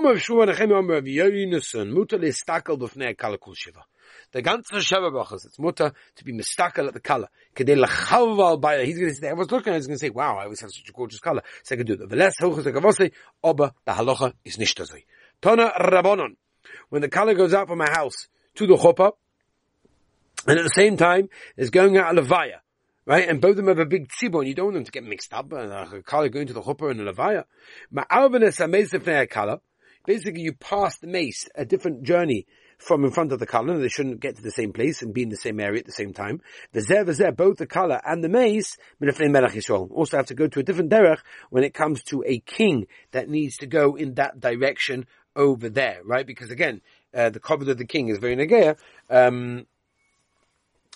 ganze 4.41 4.71
Sheva 4.71 5.11
Brachas, 5.11 5.45
it's 5.45 5.59
mutter 5.59 5.91
to 6.15 6.23
be 6.23 6.31
mistakel 6.31 6.87
at 6.87 6.93
the 6.93 7.01
color. 7.01 7.27
Kedei 7.53 7.85
lachaval 7.85 8.61
by 8.61 8.85
He's 8.85 8.97
going 8.97 9.09
to 9.09 9.15
say, 9.15 9.29
I 9.29 9.33
was 9.33 9.51
looking, 9.51 9.73
I 9.73 9.75
was 9.75 9.87
going 9.87 9.99
to 9.99 9.99
say, 9.99 10.09
wow, 10.09 10.37
I 10.37 10.45
always 10.45 10.61
have 10.61 10.71
such 10.71 10.87
a 10.87 10.93
gorgeous 10.93 11.19
color. 11.19 11.43
So 11.63 11.75
I 11.75 11.77
can 11.77 11.85
do 11.85 11.97
that. 11.97 12.09
Veles 12.09 12.31
hochus 12.39 12.63
agavose, 12.63 13.11
oba 13.43 13.73
the 13.85 13.91
halacha 13.91 14.31
is 14.45 14.57
nicht 14.57 14.79
azoi. 14.79 15.03
Tona 15.41 15.77
Rabbonon. 15.77 16.37
When 16.87 17.01
the 17.01 17.09
color 17.09 17.33
goes 17.33 17.53
out 17.53 17.67
from 17.67 17.79
my 17.79 17.91
house 17.91 18.29
to 18.55 18.65
the 18.65 18.75
chuppah, 18.75 19.11
and 20.47 20.57
at 20.57 20.63
the 20.63 20.69
same 20.69 20.95
time, 20.97 21.29
it's 21.57 21.69
going 21.69 21.97
out 21.97 22.17
a 22.17 22.21
levaya. 22.21 22.62
Right? 23.05 23.27
And 23.27 23.41
both 23.41 23.51
of 23.51 23.57
them 23.57 23.67
have 23.67 23.79
a 23.79 23.85
big 23.85 24.09
tzibur, 24.09 24.39
and 24.39 24.47
you 24.47 24.55
don't 24.55 24.67
want 24.67 24.75
them 24.75 24.85
to 24.85 24.91
get 24.91 25.03
mixed 25.03 25.33
up, 25.33 25.51
and 25.51 25.71
a 25.71 26.01
color 26.03 26.29
going 26.29 26.47
to 26.47 26.53
the 26.53 26.61
chuppah 26.61 26.91
and 26.91 26.99
the 26.99 27.11
levaya. 27.11 27.43
Ma'alvenes 27.93 28.59
amez 28.59 29.29
color 29.29 29.59
basically 30.05 30.41
you 30.41 30.53
pass 30.53 30.97
the 30.97 31.07
mace 31.07 31.47
a 31.55 31.65
different 31.65 32.03
journey 32.03 32.45
from 32.77 33.05
in 33.05 33.11
front 33.11 33.31
of 33.31 33.39
the 33.39 33.45
color. 33.45 33.73
And 33.73 33.83
they 33.83 33.89
shouldn't 33.89 34.19
get 34.19 34.35
to 34.35 34.41
the 34.41 34.51
same 34.51 34.73
place 34.73 35.01
and 35.01 35.13
be 35.13 35.23
in 35.23 35.29
the 35.29 35.37
same 35.37 35.59
area 35.59 35.79
at 35.79 35.85
the 35.85 35.91
same 35.91 36.13
time. 36.13 36.41
The 36.73 36.81
zer, 36.81 37.03
the 37.03 37.13
zer, 37.13 37.31
both 37.31 37.57
the 37.57 37.67
color 37.67 38.01
and 38.05 38.23
the 38.23 38.29
mace, 38.29 38.77
also 39.01 40.17
have 40.17 40.25
to 40.27 40.35
go 40.35 40.47
to 40.47 40.59
a 40.59 40.63
different 40.63 40.91
derech 40.91 41.19
when 41.49 41.63
it 41.63 41.73
comes 41.73 42.03
to 42.03 42.23
a 42.25 42.39
king 42.39 42.87
that 43.11 43.29
needs 43.29 43.57
to 43.57 43.67
go 43.67 43.95
in 43.95 44.15
that 44.15 44.39
direction 44.39 45.05
over 45.35 45.69
there, 45.69 46.01
right? 46.03 46.27
Because 46.27 46.51
again, 46.51 46.81
uh, 47.13 47.29
the 47.29 47.39
cover 47.39 47.69
of 47.69 47.77
the 47.77 47.85
king 47.85 48.09
is 48.09 48.17
very 48.19 48.35
negaya. 48.35 48.77
Um, 49.09 49.65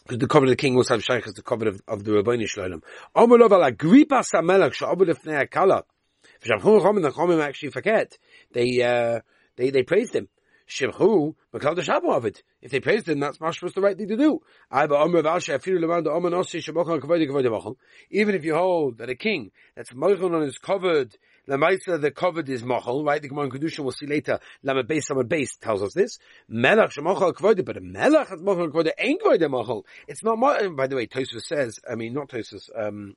the 0.10 0.28
cover 0.28 0.46
of 0.46 0.50
the 0.50 0.56
king 0.56 0.76
also 0.76 0.96
have 0.96 1.04
shaykh 1.04 1.28
as 1.28 1.34
the 1.34 1.42
cover 1.42 1.68
of, 1.68 1.82
of 1.88 2.04
the 2.04 2.14
Rabboni 2.14 2.48
Shalom. 2.48 2.82
Omolov 3.16 3.52
ala 3.52 3.72
gripa 3.72 4.24
samelach 4.24 4.74
sha'obu 4.74 5.06
akala. 5.06 5.84
The 6.42 6.54
Chomim 6.54 7.44
actually 7.44 7.70
forget. 7.70 8.18
They, 8.52 8.82
uh, 8.82 9.22
they, 9.56 9.70
they 9.72 9.84
praised 9.84 10.16
him. 10.16 10.30
Shimchu, 10.70 11.36
Makal 11.54 11.76
Shabu 11.78 12.14
of 12.16 12.26
it. 12.26 12.44
If 12.62 12.72
they 12.72 12.80
praised 12.80 13.08
him, 13.08 13.20
that's 13.22 13.38
mashmas 13.38 13.74
the 13.74 13.82
right 13.82 13.98
thing 13.98 14.10
to 14.10 14.18
do. 14.18 14.42
Even 18.12 18.36
if 18.36 18.44
you 18.44 18.56
hold 18.56 18.98
that 18.98 19.10
a 19.10 19.16
king 19.16 19.52
that's 19.76 19.92
moichel 19.92 20.36
on 20.36 20.42
his 20.42 20.58
covered, 20.58 21.18
the 21.48 21.56
Maisa, 21.56 22.00
the 22.00 22.12
covered 22.12 22.50
is 22.50 22.62
mochel, 22.62 23.06
right? 23.06 23.22
The 23.22 23.30
Gemara 23.30 23.46
in 23.46 23.52
Kedusha 23.52 23.80
will 23.80 23.92
see 23.92 24.06
later, 24.06 24.40
Lama 24.64 24.84
base, 24.84 25.10
Lama 25.10 25.24
base 25.24 25.56
tells 25.56 25.82
us 25.82 25.94
this. 25.94 26.20
Melach 26.52 26.92
shemochel 26.94 27.34
kvoide, 27.34 27.64
but 27.64 27.78
a 27.78 27.82
melach 27.82 28.28
has 28.28 28.42
mochel 28.42 28.70
kvoide, 28.70 28.92
ain't 28.98 29.22
kvoide 29.22 29.44
mochel. 29.44 29.84
It's 30.08 30.24
not, 30.24 30.40
by 30.40 30.88
the 30.88 30.96
way, 30.96 31.08
Tosfos 31.08 31.44
says, 31.44 31.80
I 31.90 31.96
mean, 31.96 32.14
not 32.14 32.30
Tosfos, 32.30 32.70
um, 32.78 33.16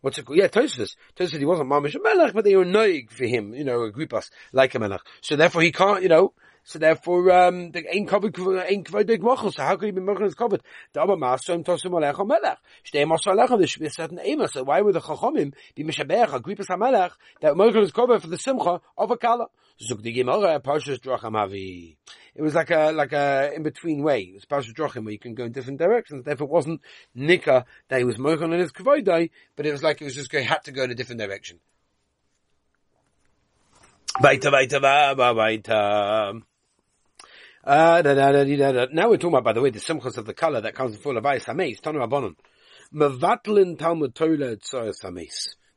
what's 0.00 0.18
it 0.18 0.24
called? 0.24 0.38
Yeah, 0.38 0.48
Tosfos. 0.48 0.96
Tosfos, 1.16 1.38
he 1.38 1.44
wasn't 1.44 1.68
mamish 1.68 1.94
a 1.94 1.98
melech, 2.00 2.32
but 2.32 2.44
they 2.44 2.56
were 2.56 2.64
noig 2.64 3.10
for 3.10 3.26
him, 3.26 3.52
you 3.54 3.64
know, 3.64 3.82
a 3.82 3.92
gripas, 3.92 4.30
like 4.52 4.74
a 4.74 4.78
melech. 4.78 5.02
So 5.20 5.36
therefore 5.36 5.62
he 5.62 5.72
can't, 5.72 6.02
you 6.02 6.08
know, 6.08 6.32
so 6.66 6.80
therefore, 6.80 7.30
um, 7.30 7.70
the 7.70 7.94
ain't 7.94 8.08
covered, 8.08 8.36
ain't 8.68 8.86
covered 8.86 9.06
mochel. 9.20 9.54
So 9.54 9.62
how 9.62 9.76
could 9.76 9.86
he 9.86 9.92
be 9.92 10.00
mochel 10.00 10.26
is 10.26 10.34
covered? 10.34 10.62
The 10.92 11.00
other 11.00 11.16
master 11.16 11.52
him 11.52 11.62
tosim 11.62 11.92
alech 11.92 12.26
melech. 12.26 12.58
Shtei 12.84 13.06
master 13.06 13.30
alech. 13.30 13.56
There 13.56 13.68
should 13.68 13.82
be 13.82 13.86
a 13.86 13.90
certain 13.90 14.18
aim. 14.20 14.44
So 14.48 14.64
why 14.64 14.80
would 14.80 14.96
the 14.96 15.00
chachomim 15.00 15.54
be 15.76 15.84
mishabech 15.84 16.34
a 16.34 16.40
gripas 16.40 16.66
hamelech 16.66 17.12
that 17.40 17.54
mochel 17.54 17.84
is 17.84 17.92
covered 17.92 18.20
for 18.20 18.26
the 18.26 18.36
simcha 18.36 18.80
of 18.98 19.10
a 19.12 19.16
kala? 19.16 19.46
Zuk 19.80 20.02
the 20.02 20.10
gemara 20.10 20.58
parshas 20.58 20.98
dracham 20.98 21.34
havi. 21.34 21.94
It 22.34 22.42
was 22.42 22.56
like 22.56 22.70
a 22.70 22.90
like 22.90 23.12
a 23.12 23.52
in 23.54 23.62
between 23.62 24.02
way. 24.02 24.22
It 24.22 24.34
was 24.34 24.44
parshas 24.44 24.74
dracham 24.74 25.04
where 25.04 25.12
you 25.12 25.20
can 25.20 25.36
go 25.36 25.44
in 25.44 25.52
different 25.52 25.78
directions. 25.78 26.24
Therefore, 26.24 26.48
it 26.48 26.50
wasn't 26.50 26.80
nika 27.14 27.64
that 27.90 27.98
he 27.98 28.04
was 28.04 28.16
mochel 28.16 28.52
in 28.52 28.58
his 28.58 28.72
kavodah, 28.72 29.30
but 29.54 29.66
it 29.66 29.70
was 29.70 29.84
like 29.84 30.00
it 30.00 30.04
was 30.04 30.16
just 30.16 30.32
going 30.32 30.44
had 30.44 30.64
to 30.64 30.72
go 30.72 30.82
in 30.82 30.90
a 30.90 30.96
different 30.96 31.20
direction. 31.20 31.60
Weiter, 34.20 34.50
weiter, 34.50 34.80
weiter, 34.80 35.34
weiter. 35.34 36.42
Uh, 37.66 38.00
da, 38.00 38.14
da, 38.14 38.30
da, 38.30 38.86
now 38.92 39.08
we're 39.08 39.16
talking 39.16 39.30
about, 39.30 39.42
by 39.42 39.52
the 39.52 39.60
way, 39.60 39.70
the 39.70 39.80
simchas 39.80 40.16
of 40.18 40.24
the 40.24 40.32
color 40.32 40.60
that 40.60 40.76
comes 40.76 40.96
full 40.98 41.16
of 41.16 41.26
ice. 41.26 41.46
Tanu 41.46 41.78
Rabbanon. 41.82 42.36
Mevatlin 42.94 43.76
Talmud 43.76 44.14
Torah. 44.14 44.56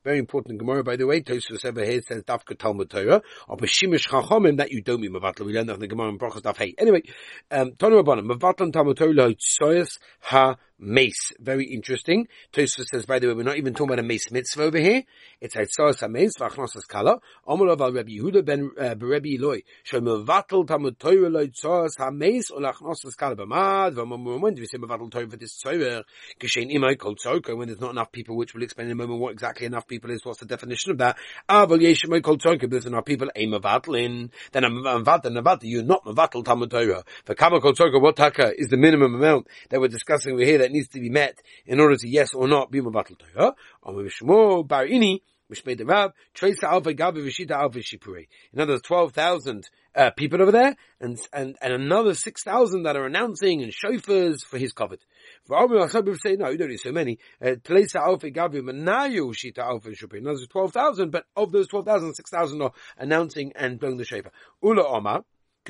Very 0.04 0.20
important 0.20 0.60
Gemara, 0.60 0.84
by 0.84 0.98
the 0.98 1.08
way. 1.08 1.22
Tosfos 1.22 1.66
over 1.66 1.84
here 1.84 2.00
says 2.08 2.22
Dafka 2.22 2.56
Talmud 2.56 2.92
Torah, 2.92 3.24
or 3.48 3.58
B'Shimish 3.58 4.08
Chachomim, 4.08 4.58
that 4.58 4.72
you 4.72 4.84
don't 4.84 5.02
mean 5.02 5.14
Mevatl. 5.14 5.44
We 5.44 5.54
learned 5.54 5.70
that 5.70 5.74
in 5.74 5.80
the 5.80 5.88
Gemara 5.88 6.10
in 6.10 6.20
Brachas 6.20 6.44
Daf 6.44 6.58
Hey. 6.58 6.76
Anyway, 6.78 7.02
um, 7.50 7.72
Tanu 7.72 8.04
Rabbanon, 8.04 8.32
Mevatlin 8.34 8.72
Talmud 8.72 8.96
Torah 8.96 9.34
Tzoyas 9.34 9.98
Ha 10.22 10.58
mace. 10.80 11.34
Very 11.40 11.66
interesting. 11.66 12.28
Tosfos 12.54 12.86
says, 12.86 13.06
by 13.06 13.20
the 13.20 13.28
way, 13.28 13.34
we're 13.34 13.44
not 13.44 13.58
even 13.58 13.74
talking 13.74 13.94
about 13.94 14.00
a 14.00 14.08
mace 14.08 14.32
mitzvah 14.32 14.64
over 14.64 14.80
here. 14.80 15.04
It's 15.42 15.56
a 15.56 15.66
tzos 15.66 16.10
mace 16.10 16.38
v'achnosas 16.38 16.88
kala. 16.88 17.20
Omolav 17.48 17.82
al 17.82 17.92
Rabbi 17.92 18.12
Yehuda 18.12 18.46
ben 18.46 18.72
uh, 18.80 18.96
Rabbi 18.96 19.36
Eloi. 19.36 19.62
Shem 19.84 20.06
mevatel 20.06 20.66
tamud 20.66 20.98
toira 20.98 21.32
loy 21.32 21.48
tzos 21.48 21.98
ha-mace 21.98 22.52
or 22.52 22.62
lachnosas 22.62 23.16
kala 23.18 23.36
b'mad. 23.36 23.96
When 24.42 24.54
do 24.54 24.62
we 24.62 24.68
say 24.68 24.78
mevatel 24.78 25.10
toira 25.12 25.30
for 25.30 25.38
this 25.38 25.62
tzorah? 25.62 26.04
Geshen 26.40 26.74
imay 26.74 26.98
kol 26.98 27.16
tzorka 27.16 27.56
when 27.58 27.68
there's 27.68 27.82
not 27.82 27.92
enough 27.92 28.12
people, 28.12 28.36
which 28.36 28.54
we'll 28.54 28.64
explain 28.64 28.88
in 28.88 28.94
a 28.94 28.96
moment 28.96 29.20
what 29.20 29.34
exactly 29.34 29.66
enough 29.66 29.88
people 29.88 30.12
is. 30.12 30.26
What's 30.26 30.40
the 30.40 30.46
definition 30.46 30.92
of 30.92 30.98
that? 31.00 31.18
Aval 31.50 31.80
yeshemay 31.80 32.24
kol 32.24 32.38
tzorka, 32.38 32.62
but 32.62 32.72
there's 32.72 32.86
enough 32.86 33.06
people, 33.06 33.30
a 33.36 33.48
mevatlin. 33.48 34.32
Then 34.52 34.64
a 34.64 34.70
mevatel, 34.70 35.38
mevatel, 35.38 35.64
you're 35.64 35.84
not 35.84 36.04
mevatel 36.06 36.44
tamud 36.44 36.70
toira. 36.70 37.04
For 37.26 37.36
kama 37.36 37.60
kol 37.60 37.74
what 38.02 38.16
taka 38.16 38.54
is 38.58 38.70
the 38.70 38.78
minimum 38.78 39.16
amount 39.16 39.48
that 39.70 39.80
we're 39.80 39.88
discussing 39.88 40.34
over 40.34 40.44
here 40.44 40.60
that 40.60 40.69
needs 40.72 40.88
to 40.90 41.00
be 41.00 41.10
met 41.10 41.42
in 41.66 41.80
order 41.80 41.96
to 41.96 42.08
yes 42.08 42.34
or 42.34 42.48
not 42.48 42.72
be 42.72 42.82
Mabatal 42.82 43.18
Torah. 43.18 43.54
Or 43.82 44.64
Bar 44.64 44.86
Ini, 44.86 45.22
Mishmei 45.52 45.78
the 45.78 45.86
Rab, 45.86 46.14
Trace 46.34 46.64
Alpha 46.64 46.94
Gabi 46.94 47.26
Vishita 47.26 47.52
Alpha 47.52 47.80
Shipure. 47.80 48.28
In 48.54 48.62
other 48.62 48.74
words, 48.74 48.84
12,000 48.84 49.70
uh, 49.96 50.12
people 50.12 50.42
over 50.42 50.52
there, 50.52 50.76
and, 51.00 51.18
and, 51.34 51.58
and 51.62 51.74
another 51.74 52.14
6,000 52.14 52.84
that 52.84 52.96
are 52.96 53.06
announcing 53.06 53.64
and 53.64 53.74
chauffeurs 53.74 54.44
for 54.44 54.58
his 54.60 54.72
covet. 54.72 55.04
For 55.46 55.90
some 55.90 56.04
people 56.04 56.20
say, 56.24 56.36
no, 56.36 56.50
you 56.50 56.58
don't 56.58 56.70
need 56.70 56.80
so 56.80 56.92
many. 56.92 57.18
Trace 57.64 57.96
Alpha 57.96 58.30
Gabi 58.30 58.62
Manayu 58.62 59.34
Shita 59.34 59.60
Alpha 59.60 59.90
Shipure. 59.90 60.20
In 60.20 60.28
other 60.28 60.36
words, 60.36 60.48
12,000, 60.48 61.10
but 61.10 61.26
of 61.36 61.52
those 61.52 61.68
12,000, 61.68 62.14
6,000 62.14 62.62
are 62.62 62.72
announcing 62.98 63.52
and 63.56 63.80
blowing 63.80 63.98
the 63.98 64.06
shofar. 64.06 64.32
Ula 64.62 64.86
Omar, 64.88 65.24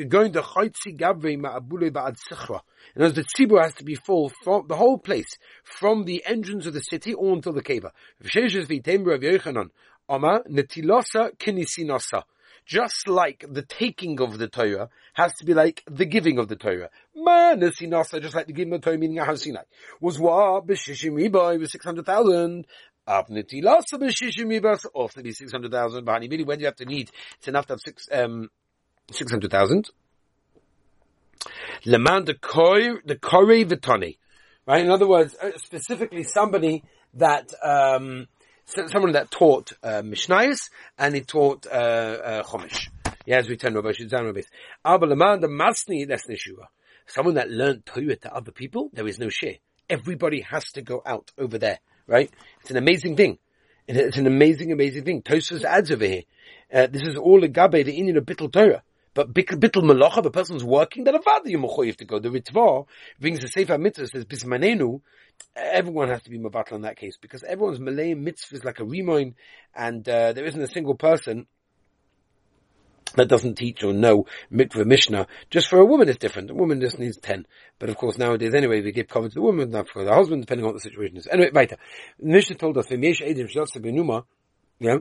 going 0.06 0.34
to 0.34 0.42
Chaytzi 0.42 0.98
Gavre 0.98 1.38
Ma'abule 1.38 1.92
Ba'ad 1.92 2.18
Sichra. 2.18 2.62
Other 2.96 3.06
words, 3.06 3.16
the 3.16 3.24
tzibur 3.24 3.62
has 3.62 3.74
to 3.76 3.84
be 3.84 3.96
full 3.96 4.32
from 4.44 4.68
the 4.68 4.76
whole 4.76 4.98
place, 4.98 5.38
from 5.64 6.06
the 6.06 6.24
entrance 6.26 6.66
of 6.66 6.74
the 6.74 6.82
city 6.82 7.14
all 7.14 7.34
until 7.34 7.54
the 7.54 7.62
cave. 7.62 7.86
Just 12.66 13.08
like 13.08 13.46
the 13.50 13.62
taking 13.68 14.22
of 14.22 14.38
the 14.38 14.48
Torah 14.48 14.90
has 15.14 15.34
to 15.36 15.46
be 15.46 15.54
like 15.54 15.84
the 15.90 16.06
giving 16.06 16.38
of 16.40 16.48
the 16.48 16.56
Torah. 16.56 16.90
Nesinasa, 17.18 18.22
just 18.22 18.36
like 18.36 18.48
the 18.48 18.54
giving 18.54 18.74
of 18.74 18.82
the 18.82 18.86
Torah, 18.86 18.98
meaning 18.98 19.18
Ahar 19.18 19.38
Sinai. 19.38 19.62
Was 20.02 20.20
what? 20.20 20.68
B'shishim 20.68 21.14
Riba, 21.14 21.56
it 21.56 21.60
was 21.60 21.72
600,000. 21.72 22.66
Ab 23.08 23.28
Netilasa 23.28 23.94
b'shishim 23.94 24.48
Riba, 24.48 24.86
also 24.94 25.22
be 25.22 25.32
600,000. 25.32 26.06
But 26.06 26.22
when 26.22 26.30
do 26.30 26.38
you 26.60 26.66
have 26.66 26.76
to 26.76 26.86
need? 26.86 27.10
It's 27.38 27.48
enough 27.48 27.66
to 27.68 27.74
have 27.74 27.80
six, 27.82 28.08
um, 28.12 28.50
600,000. 29.12 29.90
Leman 31.86 32.26
the 32.26 32.36
kore 32.36 33.02
vitani. 33.06 34.18
Right? 34.68 34.84
In 34.84 34.92
other 34.92 35.08
words, 35.08 35.36
uh, 35.42 35.52
specifically 35.58 36.24
somebody 36.24 36.84
that, 37.16 37.52
um, 37.64 38.28
someone 38.66 39.14
that 39.14 39.32
taught, 39.32 39.72
uh, 39.84 40.04
and 40.98 41.16
he 41.16 41.22
taught, 41.22 41.66
uh, 41.66 41.70
uh, 41.70 42.44
Chumash. 42.44 42.90
Yeah, 43.26 43.38
as 43.38 43.50
we 43.50 43.58
turn 43.58 43.78
over, 43.78 43.90
Rabbis. 43.90 44.48
Abba 44.84 45.06
Leman 45.06 45.42
Masni, 45.42 46.08
that's 46.08 46.28
Neshua. 46.28 46.68
Someone 47.08 47.36
that 47.36 47.50
learned 47.50 47.86
Torah 47.86 48.16
to 48.16 48.34
other 48.36 48.52
people, 48.52 48.90
there 48.94 49.08
is 49.08 49.18
no 49.20 49.30
share. 49.30 49.56
Everybody 49.90 50.42
has 50.42 50.66
to 50.74 50.82
go 50.82 51.02
out 51.06 51.32
over 51.38 51.58
there, 51.58 51.80
right? 52.06 52.32
It's 52.62 52.70
an 52.70 52.78
amazing 52.78 53.16
thing. 53.16 53.40
It's 53.88 54.18
an 54.18 54.28
amazing, 54.28 54.72
amazing 54.72 55.04
thing. 55.04 55.24
Tosfos 55.24 55.64
adds 55.64 55.90
over 55.90 56.06
here. 56.06 56.22
Uh, 56.72 56.86
this 56.86 57.02
is 57.02 57.18
all 57.18 57.44
a 57.44 57.48
gabe, 57.48 57.72
the 57.72 57.98
Indian 57.98 58.18
of 58.18 58.26
Bittul 58.26 58.52
Torah. 58.52 58.84
But 59.20 59.34
bittul 59.34 59.84
melocha, 59.84 60.24
the 60.24 60.32
person's 60.32 60.64
working, 60.64 61.04
then 61.04 61.14
a 61.14 61.22
father 61.22 61.50
you 61.50 61.60
have 61.60 61.98
to 61.98 62.06
go. 62.06 62.20
The 62.20 62.30
Ritva 62.30 62.86
brings 63.20 63.42
the 63.42 63.50
Sefer 63.50 63.78
Mitzvah 63.78 64.08
says 64.08 64.24
bismanenu. 64.24 65.02
Everyone 65.58 66.08
has 66.08 66.24
to 66.24 66.30
be 66.30 66.40
mavatl 66.40 66.72
in 66.72 66.84
that 66.84 66.96
case 66.96 67.18
because 67.20 67.44
everyone's 67.44 67.82
Malay 67.82 68.14
mitzvah 68.14 68.56
is 68.56 68.64
like 68.64 68.80
a 68.80 68.84
remoin, 68.84 69.34
and 69.76 70.08
uh, 70.08 70.32
there 70.32 70.46
isn't 70.46 70.62
a 70.62 70.70
single 70.70 70.96
person 70.96 71.48
that 73.16 73.28
doesn't 73.28 73.56
teach 73.56 73.84
or 73.84 73.92
know 73.92 74.26
mikveh 74.54 74.86
mishnah. 74.86 75.28
Just 75.50 75.68
for 75.68 75.80
a 75.80 75.86
woman, 75.86 76.08
it's 76.08 76.18
different. 76.18 76.50
A 76.50 76.54
woman 76.54 76.80
just 76.80 76.98
needs 76.98 77.18
ten. 77.18 77.46
But 77.78 77.90
of 77.90 77.98
course, 77.98 78.18
nowadays, 78.18 78.54
anyway, 78.54 78.80
we 78.82 78.94
give 78.94 79.10
cover 79.10 79.28
to 79.28 79.36
the 79.36 79.42
woman, 79.42 79.70
not 79.72 79.90
for 79.90 80.06
the 80.06 80.14
husband, 80.14 80.44
depending 80.44 80.64
on 80.64 80.72
what 80.72 80.82
the 80.82 80.90
situation 80.90 81.18
is. 81.18 81.28
Anyway, 81.28 81.52
weiter. 81.54 81.76
Mishnah 82.22 82.56
told 82.56 82.78
us, 82.78 82.90
yeah, 84.82 85.00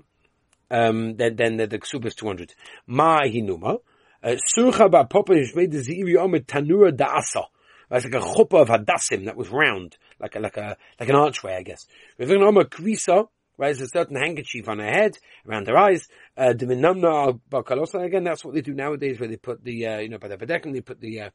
um, 0.70 1.16
then, 1.16 1.36
then 1.36 1.56
the, 1.56 1.66
the 1.66 1.78
ksuba 1.78 2.06
is 2.06 2.14
200. 2.14 2.54
Ma 2.86 3.20
hinuma, 3.22 3.78
Surcha 4.24 4.90
ba 4.90 5.04
Papa 5.04 5.34
made 5.54 5.70
the 5.70 5.78
Ziri 5.78 6.16
Omer 6.16 6.40
Tanura 6.40 6.90
Da'asa. 6.90 7.44
That's 7.90 8.04
like 8.04 8.14
a 8.14 8.18
chuppah 8.20 8.62
of 8.62 8.68
hadassim 8.68 9.24
that 9.26 9.36
was 9.36 9.48
round, 9.48 9.96
like 10.20 10.36
a, 10.36 10.40
like 10.40 10.56
a, 10.56 10.76
like 11.00 11.08
an 11.08 11.14
archway, 11.14 11.54
I 11.54 11.62
guess. 11.62 11.86
Revin 12.20 12.46
Omer 12.46 12.64
Kvisa, 12.64 13.28
right, 13.56 13.74
there's 13.74 13.80
a 13.80 13.88
certain 13.88 14.16
handkerchief 14.16 14.68
on 14.68 14.78
her 14.78 14.90
head, 14.90 15.16
around 15.48 15.68
her 15.68 15.76
eyes. 15.76 16.06
Uh, 16.36 16.52
Diminamna 16.54 17.40
Bakalosa, 17.50 18.04
again, 18.04 18.24
that's 18.24 18.44
what 18.44 18.54
they 18.54 18.60
do 18.60 18.74
nowadays, 18.74 19.18
where 19.18 19.28
they 19.28 19.36
put 19.36 19.64
the, 19.64 19.86
uh, 19.86 19.98
you 20.00 20.10
know, 20.10 20.18
by 20.18 20.28
the 20.28 20.36
Bedekin, 20.36 20.72
they 20.72 20.82
put 20.82 21.00
the, 21.00 21.22
uh, 21.22 21.30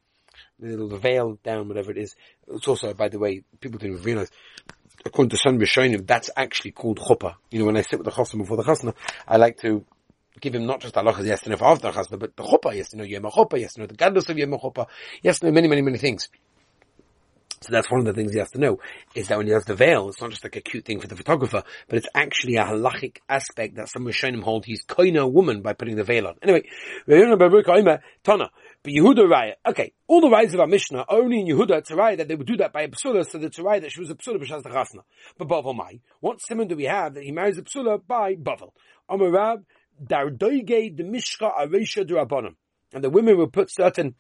the 0.60 0.68
little 0.68 0.98
veil 0.98 1.40
down, 1.44 1.68
whatever 1.68 1.92
it 1.92 1.98
is. 1.98 2.16
It's 2.48 2.68
also, 2.68 2.94
by 2.94 3.10
the 3.10 3.20
way, 3.20 3.44
people 3.60 3.80
didn't 3.80 4.04
realize, 4.04 4.30
according 5.06 5.32
to 5.32 5.38
Sun 5.38 5.60
Rishonim, 5.60 6.06
that's 6.06 6.30
actually 6.36 6.72
called 6.72 7.00
chuppah. 7.00 7.36
You 7.50 7.60
know, 7.60 7.66
when 7.66 7.78
I 7.78 7.82
sit 7.82 7.98
with 7.98 8.06
the 8.06 8.12
chasna 8.12 8.38
before 8.40 8.58
the 8.58 8.64
chasna, 8.64 8.94
I 9.28 9.38
like 9.38 9.58
to 9.62 9.86
give 10.44 10.56
him 10.56 10.66
not 10.66 10.82
just 10.82 10.94
halachas 10.94 11.26
yes 11.26 11.42
to 11.42 11.50
know 11.50 11.56
for 11.56 11.66
after 11.66 11.90
chasna, 11.90 12.20
but 12.20 12.36
the 12.36 12.44
chuppah 12.44 12.76
yes 12.76 12.90
to 12.90 12.98
know 12.98 13.04
yom 13.04 13.24
chuppah, 13.24 13.78
know 13.78 13.88
the 13.88 13.96
gadlus 13.96 14.30
of 14.30 14.38
yom 14.38 14.52
chuppah, 14.52 14.88
know 15.24 15.52
many, 15.52 15.68
many, 15.70 15.82
many 15.82 15.98
things. 15.98 16.30
So 17.62 17.72
that's 17.72 17.90
one 17.90 18.02
of 18.02 18.06
the 18.06 18.14
things 18.14 18.34
he 18.34 18.40
has 18.40 18.52
to 18.52 18.60
know, 18.60 18.80
is 19.16 19.30
that 19.30 19.38
when 19.38 19.48
he 19.48 19.54
has 19.54 19.64
the 19.64 19.74
veil, 19.74 20.10
it's 20.10 20.20
not 20.20 20.32
just 20.32 20.44
like 20.44 20.58
a 20.58 20.62
cute 20.62 20.84
thing 20.84 21.00
for 21.00 21.08
the 21.08 21.16
photographer, 21.16 21.64
but 21.88 21.98
it's 21.98 22.08
actually 22.14 22.58
a 22.58 22.66
halachic 22.66 23.20
aspect 23.30 23.76
that 23.78 23.88
some 23.88 24.04
Rishonim 24.04 24.44
hold 24.44 24.66
he's 24.66 24.84
koina 24.84 25.32
woman 25.32 25.62
by 25.62 25.72
putting 25.72 25.96
the 25.96 26.04
veil 26.04 26.28
on. 26.28 26.36
Anyway, 26.42 26.64
Tana, 27.08 28.50
but 28.84 28.92
Yehuda 28.92 29.30
Raya, 29.30 29.54
okay, 29.66 29.94
all 30.08 30.20
the 30.20 30.30
rights 30.30 30.54
of 30.54 30.60
our 30.60 30.68
Mishnah, 30.68 31.06
only 31.08 31.40
in 31.40 31.48
Yehuda, 31.48 31.78
it's 31.78 31.92
Raya 31.92 32.18
that 32.18 32.28
they 32.28 32.36
would 32.36 32.48
do 32.48 32.58
that 32.58 32.74
by 32.74 32.82
a 32.82 32.90
Psula, 32.90 33.26
so 33.26 33.38
a 33.40 33.50
Raya 33.50 33.80
that 33.80 33.94
she 33.94 34.02
was 34.02 34.10
a 34.10 34.16
Psula 34.16 34.44
b'shas 34.44 34.62
the. 34.62 35.02
But 35.38 35.48
Bavel 35.48 35.74
Mai, 35.74 36.02
what 36.20 36.42
simon 36.42 36.68
do 36.68 36.76
we 36.76 36.84
have 36.84 37.14
that 37.14 37.24
he 37.24 37.32
marries 37.32 37.58
a 37.58 37.62
Psula 37.62 38.06
by 38.06 38.36
Bavel? 38.36 38.74
Amarab, 39.10 39.64
Dardoige 40.06 40.96
the 40.96 41.04
Mishka 41.04 41.52
Aresha 41.60 42.06
Durabonim. 42.06 42.56
And 42.94 43.04
the 43.04 43.10
women 43.10 43.38
would 43.38 43.54
put 43.54 43.72
certain 43.72 44.16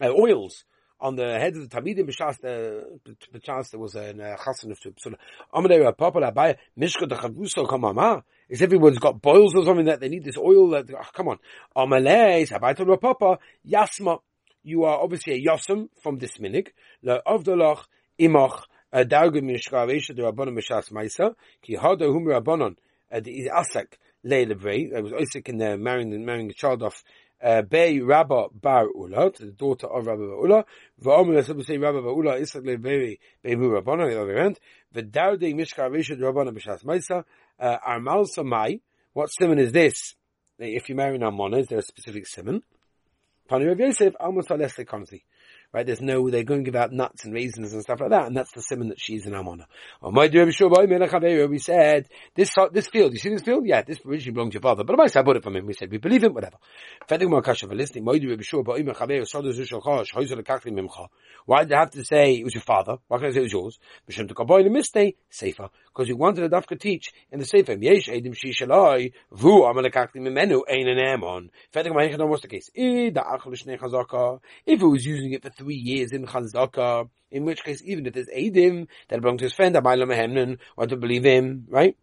uh, 0.00 0.08
oils 0.08 0.64
on 1.00 1.16
the 1.16 1.38
heads 1.38 1.56
of 1.56 1.68
the 1.68 1.76
Tamidim 1.76 2.08
b'shas 2.08 2.38
the 2.40 3.38
chance 3.40 3.68
uh, 3.68 3.70
there 3.72 3.80
was 3.80 3.94
a 3.94 4.10
uh, 4.10 4.22
uh 4.22 4.36
chasen 4.36 4.70
of 4.70 4.78
Psula. 4.78 5.14
Amadei 5.54 5.92
Rapapa 5.92 6.16
Labai 6.16 6.56
Mishka 6.78 7.08
the 7.08 7.16
Chaguso 7.16 7.66
Kamama. 7.66 8.22
Is 8.48 8.62
everyone's 8.62 8.98
got 8.98 9.22
boils 9.22 9.54
or 9.54 9.64
something 9.64 9.86
that 9.86 10.00
they 10.00 10.08
need 10.08 10.24
this 10.24 10.36
oil 10.36 10.70
that, 10.70 10.90
oh, 10.92 11.06
come 11.14 11.28
on. 11.28 11.38
Amalei 11.76 12.48
Sabaita 12.48 12.80
Rapapa 12.80 13.38
Yasma 13.66 14.20
you 14.62 14.84
are 14.84 15.00
obviously 15.00 15.34
a 15.34 15.50
yosem 15.50 15.88
from 16.02 16.18
this 16.18 16.36
minig. 16.38 16.68
La 17.02 17.20
avdolach 17.26 17.84
imach 18.18 18.62
uh, 18.92 19.04
dargum 19.04 19.44
mishkaresha 19.44 20.14
the 20.14 20.22
rabbanon 20.22 20.58
mishas 20.58 20.90
maisa 20.90 21.34
ki 21.62 21.76
hada 21.76 22.12
hum 22.12 22.24
rabbanon 22.24 22.76
the 23.10 23.50
asak 23.54 23.94
leilevei. 24.24 24.96
I 24.96 25.00
was 25.00 25.12
Isaac 25.12 25.48
in 25.48 25.58
there 25.58 25.76
marrying 25.76 26.24
marrying 26.24 26.48
the 26.48 26.54
child 26.54 26.82
off 26.82 27.02
uh, 27.42 27.62
Bei 27.62 28.00
Rabba 28.00 28.48
Bar 28.52 28.86
Ula, 28.94 29.30
to 29.32 29.46
the 29.46 29.52
daughter 29.52 29.86
of 29.86 30.06
Rabba 30.06 30.26
Bar 30.26 30.46
Ula, 30.46 30.64
V'omer 31.02 31.38
Yasab 31.38 31.64
say 31.64 31.78
Rabba 31.78 32.02
Bar 32.02 32.12
Ula, 32.12 32.36
Isak 32.36 32.64
Levei 32.64 33.18
Behu 33.44 33.80
Rabbana, 33.80 34.10
the 34.10 34.20
other 34.20 34.38
hand, 34.38 34.58
V'daude 34.94 35.54
Mishka 35.54 35.88
Rishad 35.90 36.20
Rabbana 36.20 36.52
B'shas 36.52 36.84
Maisa, 36.84 37.24
uh, 37.58 37.76
Armal 37.86 38.28
Samai, 38.28 38.80
what 39.12 39.28
simon 39.28 39.58
is 39.58 39.72
this? 39.72 40.14
If 40.58 40.88
you 40.88 40.94
marry 40.94 41.16
an 41.16 41.22
Amona, 41.22 41.60
is 41.60 41.68
there 41.68 41.78
a 41.78 41.82
specific 41.82 42.26
simon? 42.26 42.62
Pani 43.48 43.64
Rav 43.64 43.80
Yosef, 43.80 44.14
Almas 44.20 44.46
Alesle 44.46 44.84
Konzi 44.84 45.22
right? 45.72 45.86
There's 45.86 46.00
no, 46.00 46.28
they're 46.30 46.44
going 46.44 46.64
to 46.64 46.70
give 46.70 46.80
out 46.80 46.92
nuts 46.92 47.24
and 47.24 47.32
raisins 47.32 47.72
and 47.72 47.82
stuff 47.82 48.00
like 48.00 48.10
that, 48.10 48.26
and 48.26 48.36
that's 48.36 48.52
the 48.52 48.62
simon 48.62 48.88
that 48.88 49.00
she's 49.00 49.26
an 49.26 49.32
amona. 49.32 49.64
Oh, 50.02 50.10
we 51.48 51.58
said, 51.58 52.08
this, 52.34 52.56
uh, 52.58 52.68
this 52.72 52.88
field, 52.88 53.12
you 53.12 53.18
see 53.18 53.28
this 53.30 53.42
field? 53.42 53.66
Yeah, 53.66 53.82
this 53.82 53.98
originally 54.04 54.34
belonged 54.34 54.52
to 54.52 54.56
your 54.56 54.62
father, 54.62 54.84
but 54.84 54.98
I 54.98 55.22
bought 55.22 55.36
it 55.36 55.42
from 55.42 55.56
him. 55.56 55.66
We 55.66 55.74
said, 55.74 55.90
we 55.90 55.98
believe 55.98 56.24
him, 56.24 56.34
whatever. 56.34 56.56
Why 61.46 61.60
did 61.60 61.68
they 61.68 61.74
have 61.74 61.90
to 61.90 62.04
say 62.04 62.34
it 62.34 62.44
was 62.44 62.54
your 62.54 62.62
father? 62.62 62.96
Why 63.08 63.18
can't 63.18 63.30
I 63.30 63.32
say 63.32 63.40
it 63.40 63.42
was 63.42 63.52
yours? 63.52 63.78
Safer. 65.30 65.70
Because 65.92 66.08
you 66.08 66.16
wanted 66.16 66.44
a 66.44 66.48
dafka 66.48 66.78
teach 66.78 67.12
in 67.32 67.40
the 67.40 67.44
Sefer. 67.44 67.72
Yesh 67.72 68.08
edim 68.08 68.34
shi 68.36 68.52
shaloi, 68.52 69.12
vu 69.32 69.62
amalekakti 69.62 70.16
mimenu, 70.16 70.62
ein 70.70 70.86
an 70.86 70.98
amon. 70.98 71.50
What's 71.72 72.42
the 72.42 72.48
case? 72.48 72.70
If 72.74 73.14
he 74.80 74.84
was 74.86 75.04
using 75.04 75.32
it 75.32 75.42
for 75.42 75.50
three 75.50 75.74
years 75.74 76.12
in 76.12 76.26
Chazaka, 76.26 77.08
in 77.30 77.44
which 77.44 77.62
case, 77.64 77.82
even 77.84 78.06
if 78.06 78.14
there's 78.14 78.28
Adim 78.28 78.88
that 79.08 79.20
belong 79.20 79.38
to 79.38 79.44
his 79.44 79.52
friend, 79.52 79.74
Abayla 79.74 80.06
Mehemnon, 80.06 80.58
want 80.76 80.90
to 80.90 80.96
believe 80.96 81.24
him, 81.24 81.66
right? 81.68 81.96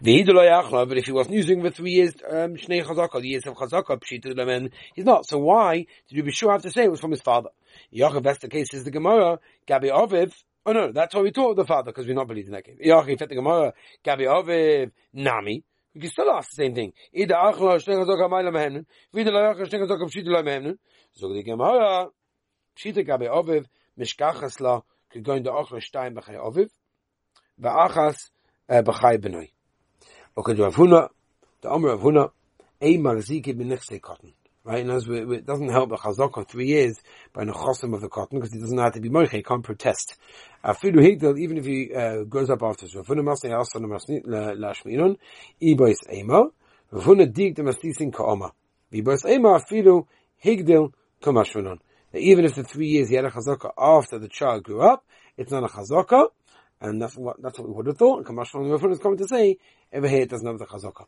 But 0.00 0.08
if 0.08 1.04
he 1.06 1.12
wasn't 1.12 1.34
using 1.34 1.60
for 1.62 1.70
three 1.70 1.92
years, 1.92 2.14
um, 2.28 2.56
Shnei 2.56 2.82
Chazaka, 2.84 3.20
the 3.20 3.28
years 3.28 3.46
of 3.46 3.54
Chazaka, 3.54 4.00
Pshitu 4.00 4.32
Lemen, 4.34 4.70
he's 4.94 5.04
not. 5.04 5.26
So 5.26 5.38
why 5.38 5.86
did 6.08 6.16
you 6.16 6.22
be 6.22 6.30
sure 6.30 6.50
I 6.50 6.54
have 6.54 6.62
to 6.62 6.70
say 6.70 6.84
it 6.84 6.90
was 6.90 7.00
from 7.00 7.10
his 7.10 7.20
father? 7.20 7.50
Yachav, 7.94 8.22
that's 8.22 8.38
the 8.38 8.48
case, 8.48 8.72
is 8.72 8.84
the 8.84 8.90
Gemara, 8.90 9.38
Gabi 9.66 9.90
Aviv, 9.90 10.32
Oh 10.68 10.72
no, 10.72 10.92
that's 10.92 11.14
what 11.14 11.24
we 11.24 11.30
told 11.30 11.56
the 11.56 11.64
father, 11.64 11.92
because 11.92 12.06
we 12.06 12.12
not 12.12 12.28
believe 12.28 12.44
in 12.44 12.52
that 12.52 12.62
game. 12.62 12.76
Yachi, 12.84 13.18
fet 13.18 13.30
Gemara, 13.30 13.72
Gabi 14.04 14.26
Ove, 14.26 14.90
Nami. 15.14 15.64
We 15.94 16.00
can 16.02 16.10
still 16.10 16.30
ask 16.30 16.50
the 16.50 16.62
same 16.62 16.74
thing. 16.74 16.92
Ida 17.18 17.36
Achla, 17.36 17.82
Shtenga 17.82 18.04
Zoka, 18.06 18.28
Maila 18.28 18.52
Mehemnen. 18.52 18.84
Vida 19.10 19.30
La 19.30 19.54
Yachla, 19.54 19.66
Shtenga 19.66 19.88
Zoka, 19.88 20.04
Pshita 20.10 20.26
La 20.26 20.42
Mehemnen. 20.42 20.76
Zog 21.16 21.32
the 21.32 21.42
Gemara, 21.42 22.08
Pshita 22.76 23.02
Gabi 23.02 23.30
Ove, 23.30 23.64
Mishkachas 23.98 24.60
La, 24.60 24.82
Kegoyin 25.10 25.42
Da 25.42 25.52
Achla, 25.52 25.80
Shtayim 25.80 26.14
Bechai 26.18 26.36
Ove, 26.36 26.68
Va 27.56 28.12
äh, 28.68 28.82
Bechai 28.82 29.16
Benoi. 29.16 29.48
Okay, 30.36 30.52
Rav 30.52 30.76
Huna, 30.76 31.08
Da 31.62 31.70
Omer 31.70 31.92
Rav 31.92 32.02
Huna, 32.02 32.30
Ey 32.78 32.98
Marziki 32.98 33.54
Benichsei 33.54 34.00
Kotten. 34.00 34.34
Right, 34.68 34.82
and 34.82 34.90
as 34.90 35.08
we, 35.08 35.20
it 35.36 35.46
doesn't 35.46 35.70
help 35.70 35.88
the 35.88 35.96
chazak 35.96 36.36
of 36.36 36.46
three 36.46 36.66
years 36.66 37.00
by 37.32 37.46
the 37.46 37.52
chosim 37.52 37.94
of 37.94 38.02
the 38.02 38.10
cotton 38.10 38.38
because 38.38 38.52
he 38.52 38.60
doesn't 38.60 38.76
have 38.76 38.92
to 38.92 39.00
be 39.00 39.08
moiche, 39.08 39.30
he 39.30 39.42
can't 39.42 39.64
protest. 39.64 40.18
Afilu 40.62 40.96
higdal, 40.96 41.40
even 41.40 41.56
if 41.56 41.64
he 41.64 41.90
uh, 41.94 42.24
grows 42.24 42.50
up 42.50 42.62
after. 42.62 42.86
So, 42.86 42.98
Rav 42.98 43.06
Huna 43.06 43.22
masnei 43.22 43.58
asan 43.58 43.84
lashminun, 43.84 45.16
ibois 45.62 46.12
ema, 46.12 46.48
Rav 46.90 47.02
Huna 47.02 47.32
dig 47.32 47.56
the 47.56 47.62
mastisin 47.62 48.12
ka'oma. 48.12 48.52
Ibois 48.92 49.24
ema 49.24 49.58
afilu 49.58 50.06
higdil 50.44 50.92
kamashmanon. 51.22 51.78
Even 52.12 52.44
if 52.44 52.54
the 52.54 52.62
three 52.62 52.88
years 52.88 53.08
he 53.08 53.14
had 53.14 53.24
a 53.24 53.30
chazaka 53.30 53.70
after 53.78 54.18
the 54.18 54.28
child 54.28 54.64
grew 54.64 54.82
up, 54.82 55.02
it's 55.38 55.50
not 55.50 55.64
a 55.64 55.68
chazaka, 55.68 56.26
and 56.82 57.00
that's 57.00 57.16
what 57.16 57.40
that's 57.42 57.58
what 57.58 57.68
we 57.68 57.74
would 57.74 57.86
have 57.86 57.96
thought. 57.96 58.18
And 58.18 58.26
Kamashmanon 58.26 58.92
is 58.92 58.98
coming 58.98 59.16
to 59.16 59.28
say 59.28 59.56
over 59.94 60.06
here 60.06 60.20
it 60.20 60.28
doesn't 60.28 60.46
have 60.46 60.58
the 60.58 60.66
chazaka. 60.66 61.06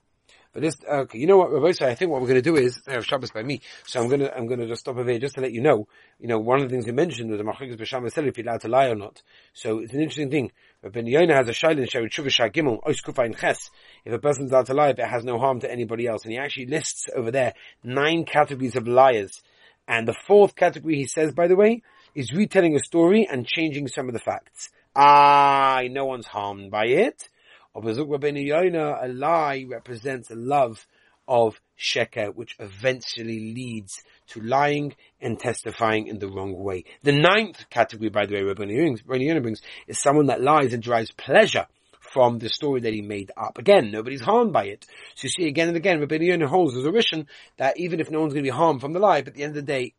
But 0.53 0.63
this, 0.63 0.77
okay, 0.85 1.19
you 1.19 1.27
know 1.29 1.37
what, 1.37 1.53
Rabbi 1.53 1.73
I 1.87 1.95
think 1.95 2.11
what 2.11 2.21
we're 2.21 2.27
going 2.27 2.43
to 2.43 2.51
do 2.51 2.57
is 2.57 2.81
I 2.89 2.95
have 2.95 3.07
Shabbos 3.07 3.31
by 3.31 3.43
me. 3.43 3.61
So 3.87 4.01
I'm 4.01 4.09
going 4.09 4.21
to, 4.21 4.37
I'm 4.37 4.47
going 4.47 4.59
to 4.59 4.67
just 4.67 4.81
stop 4.81 4.97
over 4.97 5.09
here 5.09 5.21
just 5.21 5.37
to 5.37 5.41
let 5.41 5.53
you 5.53 5.61
know. 5.61 5.87
You 6.19 6.27
know, 6.27 6.39
one 6.39 6.61
of 6.61 6.69
the 6.69 6.75
things 6.75 6.87
we 6.87 6.93
mentioned 6.93 7.31
was 7.31 7.39
the 7.39 7.45
Machrikas 7.45 7.77
B'Sham 7.77 8.11
said 8.11 8.27
if 8.27 8.37
you're 8.37 8.47
allowed 8.47 8.63
to 8.63 8.69
lie 8.69 8.87
or 8.87 8.97
not. 8.97 9.23
So 9.53 9.79
it's 9.79 9.93
an 9.93 10.01
interesting 10.01 10.31
thing. 10.31 10.51
Ben 10.83 11.07
Yonah 11.07 11.37
has 11.37 11.49
a 11.49 11.53
shailin 11.53 11.89
share 11.89 12.03
with 12.03 12.11
Shuvah 12.11 12.53
Gimel 12.53 12.83
Oiskufain 12.83 13.39
Ches. 13.39 13.71
If 14.05 14.13
a 14.13 14.19
person's 14.19 14.51
allowed 14.51 14.67
to 14.67 14.75
lie, 14.75 14.93
but 14.93 15.05
it 15.05 15.11
has 15.11 15.25
no 15.25 15.39
harm 15.39 15.61
to 15.61 15.71
anybody 15.71 16.07
else, 16.07 16.25
and 16.25 16.33
he 16.33 16.39
actually 16.39 16.67
lists 16.67 17.09
over 17.15 17.31
there 17.31 17.55
nine 17.85 18.25
categories 18.25 18.77
of 18.77 18.89
liars. 18.89 19.43
And 19.87 20.09
the 20.09 20.17
fourth 20.27 20.57
category, 20.57 20.97
he 20.97 21.07
says, 21.07 21.33
by 21.33 21.49
the 21.49 21.57
way, 21.57 21.83
is 22.15 22.33
retelling 22.33 22.75
a 22.75 22.81
story 22.81 23.29
and 23.31 23.47
changing 23.47 23.89
some 23.89 24.09
of 24.09 24.15
the 24.15 24.21
facts. 24.21 24.71
Ah, 24.97 25.83
no 25.91 26.07
one's 26.07 26.27
harmed 26.27 26.71
by 26.71 26.87
it. 26.87 27.29
A 27.75 29.09
lie 29.09 29.65
represents 29.69 30.31
a 30.31 30.35
love 30.35 30.87
of 31.29 31.61
sheker, 31.79 32.35
which 32.35 32.57
eventually 32.59 33.55
leads 33.55 34.03
to 34.29 34.41
lying 34.41 34.95
and 35.21 35.39
testifying 35.39 36.09
in 36.09 36.19
the 36.19 36.29
wrong 36.29 36.57
way. 36.57 36.85
The 37.03 37.13
ninth 37.13 37.71
category, 37.71 38.11
by 38.11 38.27
the 38.27 38.35
way, 38.35 38.43
Rabbi 38.43 38.65
Yonah 38.65 39.41
brings, 39.41 39.63
is 39.87 40.01
someone 40.01 40.27
that 40.27 40.43
lies 40.43 40.73
and 40.73 40.83
derives 40.83 41.13
pleasure 41.13 41.67
from 42.01 42.39
the 42.39 42.49
story 42.49 42.81
that 42.81 42.93
he 42.93 43.03
made 43.03 43.31
up. 43.37 43.59
Again, 43.59 43.93
nobody's 43.93 44.21
harmed 44.21 44.53
by 44.53 44.65
it. 44.65 44.85
So 45.15 45.27
you 45.27 45.31
see 45.31 45.47
again 45.47 45.69
and 45.69 45.77
again, 45.77 46.01
Rabbi 46.01 46.17
Yonah 46.17 46.49
holds 46.49 46.77
as 46.77 46.85
a 46.85 46.91
Rishon 46.91 47.27
that 47.59 47.79
even 47.79 48.01
if 48.01 48.11
no 48.11 48.21
one's 48.21 48.33
going 48.33 48.45
to 48.45 48.51
be 48.51 48.57
harmed 48.57 48.81
from 48.81 48.93
the 48.93 48.99
lie, 48.99 49.21
but 49.21 49.29
at 49.29 49.35
the 49.35 49.45
end 49.45 49.57
of 49.57 49.65
the 49.65 49.73
day, 49.73 49.95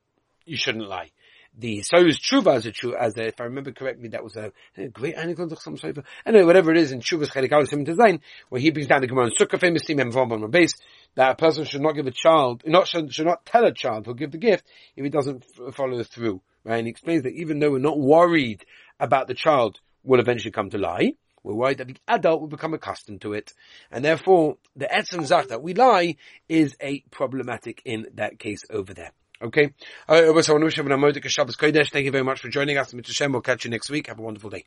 you 0.46 0.58
shouldn't 0.58 0.90
lie 0.90 1.12
the 1.58 1.84
So's 1.84 2.18
Tshuva 2.18 2.56
as 2.56 2.66
a 2.66 2.72
true, 2.72 2.96
as 2.96 3.18
a, 3.18 3.28
if 3.28 3.42
I 3.42 3.46
remember 3.46 3.72
correctly, 3.72 4.10
that 4.10 4.24
was 4.24 4.36
a, 4.36 4.52
a 4.78 4.88
great 4.88 5.16
anecdote 5.16 5.52
of 5.52 5.60
some 5.60 5.78
sort 5.78 5.98
anyway, 6.26 6.46
whatever 6.46 6.72
it 6.72 6.78
is 6.78 6.92
in 6.92 7.02
Tshuva's 7.02 7.30
Chedekal 7.30 7.68
Sim 7.68 7.84
Design, 7.84 8.22
where 8.50 8.62
he 8.62 8.72
brings 8.72 8.88
down 8.88 9.02
the 9.02 9.08
Gemara 9.08 9.26
on 9.26 9.32
Sukkah 9.32 9.60
famously, 9.60 9.96
Memvom 9.96 10.32
on 10.32 10.50
base, 10.50 10.74
that 11.16 11.32
a 11.32 11.36
person 11.36 11.66
should 11.66 11.82
not 11.82 11.94
give 11.94 12.08
a 12.08 12.12
child, 12.12 12.64
not, 12.66 12.88
should, 12.88 13.14
should 13.14 13.26
not 13.26 13.46
tell 13.46 13.66
a 13.66 13.74
child 13.74 14.06
who'll 14.06 14.16
give 14.16 14.32
the 14.32 14.38
gift 14.38 14.66
if 14.96 15.04
he 15.04 15.10
doesn't 15.10 15.46
follow 15.74 16.04
through. 16.04 16.42
Right? 16.64 16.78
And 16.78 16.88
he 16.88 16.92
explains 16.92 17.24
that 17.24 17.34
even 17.34 17.60
though 17.60 17.72
we're 17.72 17.80
not 17.80 18.00
worried 18.00 18.66
about 19.00 19.28
the 19.28 19.34
child 19.34 19.80
will 20.04 20.20
eventually 20.20 20.52
come 20.52 20.70
to 20.70 20.78
lie, 20.78 21.14
we're 21.44 21.56
worried 21.56 21.80
that 21.80 21.88
the 21.88 21.98
adult 22.08 22.42
will 22.42 22.48
become 22.48 22.74
accustomed 22.74 23.22
to 23.22 23.34
it. 23.34 23.54
And 23.92 24.06
therefore, 24.06 24.58
the 24.76 24.86
etzem 24.86 25.26
zach 25.26 25.48
that 25.48 25.64
we 25.64 25.74
lie 25.74 26.18
is 26.48 26.76
a 26.82 27.02
problematic 27.12 27.82
in 27.84 28.08
that 28.14 28.38
case 28.40 28.64
over 28.70 28.94
there. 28.94 29.12
Okay. 29.42 29.74
Uh, 30.08 30.32
Thank 31.90 32.06
you 32.06 32.12
very 32.12 32.24
much 32.24 32.42
for 32.42 32.50
joining 32.50 32.78
us. 32.78 32.94
Mr. 32.94 33.12
Shem, 33.12 33.32
we'll 33.32 33.42
catch 33.42 33.66
you 33.66 33.72
next 33.72 33.90
week. 33.90 34.08
Have 34.08 34.20
a 34.20 34.22
wonderful 34.22 34.50
day. 34.50 34.66